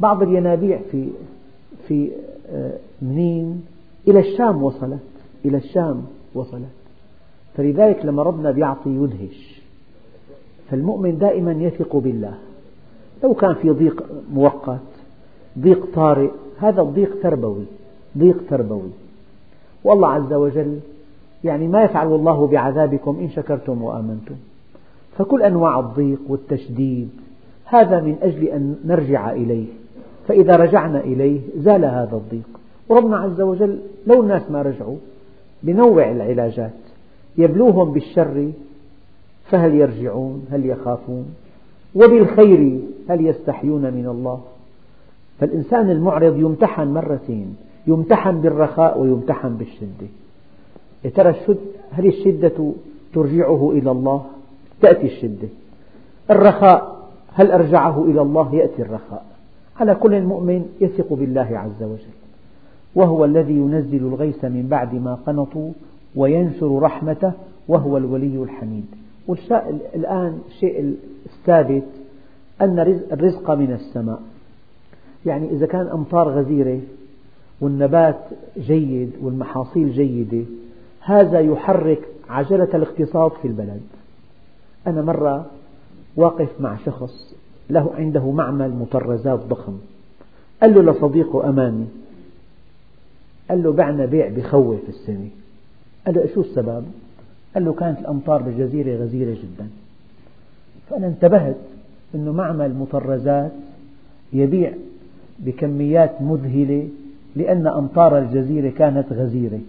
بعض 0.00 0.22
الينابيع 0.22 0.80
في 0.92 1.08
في 1.88 2.10
آه، 2.50 2.78
منين؟ 3.02 3.64
إلى 4.08 4.18
الشام 4.18 4.62
وصلت. 4.62 5.00
إلى 5.44 5.56
الشام 5.56 6.04
وصلت. 6.34 6.74
فلذلك 7.56 8.04
لما 8.04 8.22
ربنا 8.22 8.50
بيعطي 8.50 8.90
يدهش. 8.90 9.53
فالمؤمن 10.70 11.18
دائما 11.18 11.52
يثق 11.52 11.96
بالله. 11.96 12.34
لو 13.24 13.34
كان 13.34 13.54
في 13.54 13.70
ضيق 13.70 14.04
مؤقت 14.32 14.80
ضيق 15.58 15.86
طارئ 15.94 16.30
هذا 16.58 16.82
الضيق 16.82 17.22
تربوي 17.22 17.64
ضيق 18.18 18.36
تربوي. 18.50 18.90
والله 19.84 20.08
عز 20.08 20.32
وجل 20.32 20.78
يعني 21.44 21.68
ما 21.68 21.82
يفعل 21.82 22.14
الله 22.14 22.46
بعذابكم 22.46 23.18
إن 23.20 23.28
شكرتم 23.30 23.82
وآمنتم. 23.82 24.34
فكل 25.18 25.42
أنواع 25.42 25.80
الضيق 25.80 26.20
والتشديد 26.28 27.08
هذا 27.64 28.00
من 28.00 28.16
أجل 28.22 28.44
أن 28.44 28.76
نرجع 28.84 29.32
إليه. 29.32 29.66
فإذا 30.28 30.56
رجعنا 30.56 31.00
إليه 31.00 31.40
زال 31.56 31.84
هذا 31.84 32.16
الضيق. 32.16 32.48
وربنا 32.88 33.16
عز 33.16 33.40
وجل 33.40 33.78
لو 34.06 34.22
الناس 34.22 34.50
ما 34.50 34.62
رجعوا 34.62 34.96
بنوع 35.62 36.10
العلاجات 36.10 36.70
يبلوهم 37.38 37.92
بالشر 37.92 38.50
فهل 39.54 39.74
يرجعون؟ 39.74 40.46
هل 40.50 40.66
يخافون؟ 40.66 41.24
وبالخير 41.94 42.80
هل 43.08 43.26
يستحيون 43.26 43.82
من 43.82 44.06
الله؟ 44.06 44.40
فالإنسان 45.38 45.90
المعرض 45.90 46.36
يمتحن 46.38 46.88
مرتين 46.88 47.56
يمتحن 47.86 48.40
بالرخاء 48.40 49.00
ويمتحن 49.00 49.56
بالشدة. 49.56 50.06
يا 51.04 51.10
ترى 51.10 51.34
هل 51.90 52.06
الشدة 52.06 52.72
ترجعه 53.14 53.70
إلى 53.70 53.90
الله؟ 53.90 54.24
تأتي 54.80 55.06
الشدة. 55.06 55.48
الرخاء 56.30 57.08
هل 57.34 57.52
أرجعه 57.52 58.04
إلى 58.04 58.22
الله؟ 58.22 58.54
يأتي 58.54 58.82
الرخاء. 58.82 59.26
على 59.80 59.94
كل 59.94 60.14
المؤمن 60.14 60.66
يثق 60.80 61.12
بالله 61.12 61.48
عز 61.58 61.82
وجل. 61.82 62.16
وهو 62.94 63.24
الذي 63.24 63.54
ينزل 63.54 64.06
الغيث 64.06 64.44
من 64.44 64.66
بعد 64.70 64.94
ما 64.94 65.14
قنطوا 65.26 65.70
وينشر 66.16 66.78
رحمته 66.78 67.32
وهو 67.68 67.96
الولي 67.96 68.42
الحميد. 68.42 69.03
الآن 69.94 70.40
الشيء 70.48 70.96
الثابت 71.26 71.84
أن 72.60 72.78
الرزق 73.12 73.50
من 73.50 73.72
السماء. 73.72 74.22
يعني 75.26 75.50
إذا 75.50 75.66
كان 75.66 75.86
أمطار 75.86 76.28
غزيرة 76.28 76.80
والنبات 77.60 78.20
جيد 78.58 79.12
والمحاصيل 79.22 79.92
جيدة 79.92 80.44
هذا 81.00 81.40
يحرك 81.40 82.08
عجلة 82.28 82.68
الاقتصاد 82.74 83.32
في 83.42 83.48
البلد. 83.48 83.80
أنا 84.86 85.02
مرة 85.02 85.46
واقف 86.16 86.60
مع 86.60 86.76
شخص 86.86 87.34
له 87.70 87.90
عنده 87.94 88.30
معمل 88.30 88.70
مطرزات 88.70 89.40
ضخم. 89.40 89.78
قال 90.62 90.74
له 90.74 90.92
لصديقه 90.92 91.48
أماني 91.48 91.86
قال 93.50 93.62
له 93.62 93.72
بعنا 93.72 94.06
بيع 94.06 94.28
بخوف 94.28 94.80
السنة. 94.88 95.28
قال 96.06 96.14
له 96.14 96.28
شو 96.34 96.40
السبب؟ 96.40 96.84
قال 97.54 97.64
له 97.64 97.72
كانت 97.72 97.98
الأمطار 97.98 98.42
بالجزيرة 98.42 98.96
غزيرة 98.96 99.30
جدا. 99.30 99.68
فأنا 100.90 101.06
انتبهت 101.06 101.56
أنه 102.14 102.32
معمل 102.32 102.74
مطرزات 102.74 103.52
يبيع 104.32 104.72
بكميات 105.38 106.22
مذهلة 106.22 106.88
لأن 107.36 107.66
أمطار 107.66 108.18
الجزيرة 108.18 108.70
كانت 108.70 109.12
غزيرة. 109.12 109.60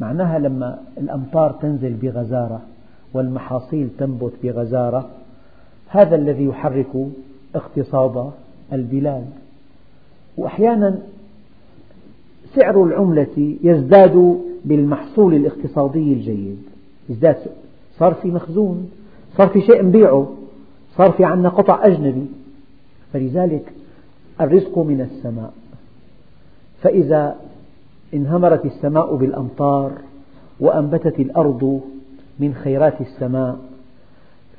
معناها 0.00 0.38
لما 0.38 0.78
الأمطار 0.98 1.52
تنزل 1.52 1.92
بغزارة 1.92 2.62
والمحاصيل 3.14 3.88
تنبت 3.98 4.32
بغزارة 4.42 5.08
هذا 5.88 6.16
الذي 6.16 6.44
يحرك 6.44 7.08
اقتصاد 7.54 8.30
البلاد. 8.72 9.26
وأحيانا 10.36 10.98
سعر 12.54 12.84
العملة 12.84 13.56
يزداد 13.62 14.38
بالمحصول 14.64 15.34
الاقتصادي 15.34 16.12
الجيد. 16.12 16.62
يزداد 17.08 17.36
صار 17.98 18.14
في 18.14 18.30
مخزون 18.30 18.90
صار 19.36 19.48
في 19.48 19.60
شيء 19.60 19.84
نبيعه 19.84 20.28
صار 20.96 21.12
في 21.12 21.24
عندنا 21.24 21.48
قطع 21.48 21.86
أجنبي. 21.86 22.26
فلذلك 23.12 23.72
الرزق 24.40 24.78
من 24.78 25.00
السماء. 25.00 25.52
فإذا 26.82 27.36
انهمرت 28.14 28.66
السماء 28.66 29.16
بالأمطار 29.16 29.92
وأنبتت 30.60 31.20
الأرض 31.20 31.80
من 32.38 32.54
خيرات 32.54 33.00
السماء 33.00 33.58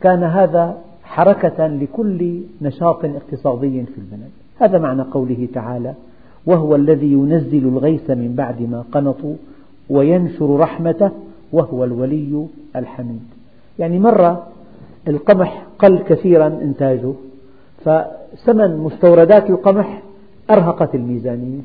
كان 0.02 0.24
هذا 0.24 0.78
حركة 1.04 1.68
لكل 1.68 2.42
نشاط 2.62 3.06
اقتصادي 3.06 3.84
في 3.86 3.98
البلد. 3.98 4.30
هذا 4.60 4.78
معنى 4.78 5.02
قوله 5.02 5.48
تعالى 5.54 5.94
وهو 6.46 6.76
الذي 6.76 7.12
ينزل 7.12 7.68
الغيث 7.68 8.10
من 8.10 8.34
بعد 8.36 8.62
ما 8.62 8.84
قنطوا 8.92 9.36
وينشر 9.90 10.60
رحمته 10.60 11.12
وهو 11.54 11.84
الولي 11.84 12.46
الحميد. 12.76 13.24
يعني 13.80 14.00
مرة 14.00 14.48
القمح 15.08 15.66
قل 15.80 16.00
كثيرا 16.00 16.48
إنتاجه 16.48 17.14
فثمن 17.86 18.78
مستوردات 18.78 19.50
القمح 19.50 20.02
أرهقت 20.50 20.96
الميزانية. 20.96 21.60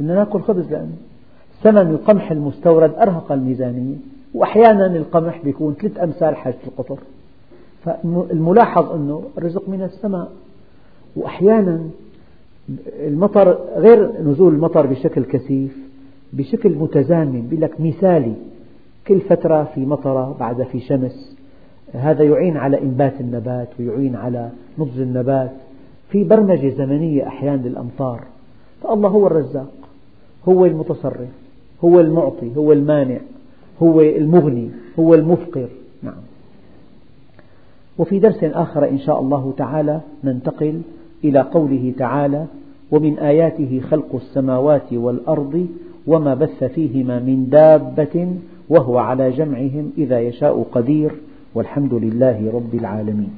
بدنا 0.00 0.14
نأكل 0.14 0.40
خبز 0.40 0.70
لأنه 0.72 0.96
ثمن 1.62 1.90
القمح 1.90 2.30
المستورد 2.30 2.94
أرهق 2.94 3.32
الميزانية 3.32 3.96
وأحيانا 4.34 4.86
القمح 4.86 5.40
بيكون 5.44 5.74
ثلاث 5.74 5.98
أمثال 5.98 6.36
حاجة 6.36 6.56
القطر. 6.66 6.98
فالملاحظ 7.84 8.92
أنه 8.92 9.22
الرزق 9.38 9.68
من 9.68 9.82
السماء 9.82 10.32
وأحيانا 11.16 11.80
المطر 13.00 13.58
غير 13.76 14.22
نزول 14.22 14.54
المطر 14.54 14.86
بشكل 14.86 15.24
كثيف 15.24 15.76
بشكل 16.32 16.74
متزامن 16.74 17.46
بيقول 17.50 17.62
لك 17.62 17.80
مثالي. 17.80 18.34
كل 19.06 19.20
فترة 19.20 19.64
في 19.74 19.86
مطرة 19.86 20.36
بعد 20.40 20.62
في 20.62 20.80
شمس. 20.80 21.36
هذا 21.92 22.24
يعين 22.24 22.56
على 22.56 22.82
إنبات 22.82 23.20
النبات 23.20 23.68
ويعين 23.78 24.16
على 24.16 24.50
نضج 24.78 25.00
النبات. 25.00 25.50
في 26.10 26.24
برمجة 26.24 26.68
زمنية 26.68 27.26
أحيانا 27.26 27.68
للأمطار. 27.68 28.20
فالله 28.82 29.08
هو 29.08 29.26
الرزاق 29.26 29.72
هو 30.48 30.66
المتصرف 30.66 31.28
هو 31.84 32.00
المعطي 32.00 32.56
هو 32.56 32.72
المانع 32.72 33.18
هو 33.82 34.00
المغني 34.00 34.70
هو 34.98 35.14
المفقر. 35.14 35.68
نعم. 36.02 36.22
وفي 37.98 38.18
درس 38.18 38.44
آخر 38.44 38.88
إن 38.88 38.98
شاء 38.98 39.20
الله 39.20 39.54
تعالى 39.56 40.00
ننتقل 40.24 40.80
إلى 41.24 41.40
قوله 41.40 41.92
تعالى 41.98 42.46
ومن 42.90 43.18
آياته 43.18 43.80
خلق 43.90 44.14
السماوات 44.14 44.92
والأرض 44.92 45.66
وما 46.06 46.34
بث 46.34 46.64
فيهما 46.64 47.18
من 47.18 47.48
دابة 47.48 48.36
وهو 48.68 48.98
على 48.98 49.30
جمعهم 49.30 49.92
إذا 49.98 50.20
يشاء 50.20 50.62
قدير 50.72 51.10
والحمد 51.54 51.94
لله 51.94 52.50
رب 52.54 52.74
العالمين 52.74 53.30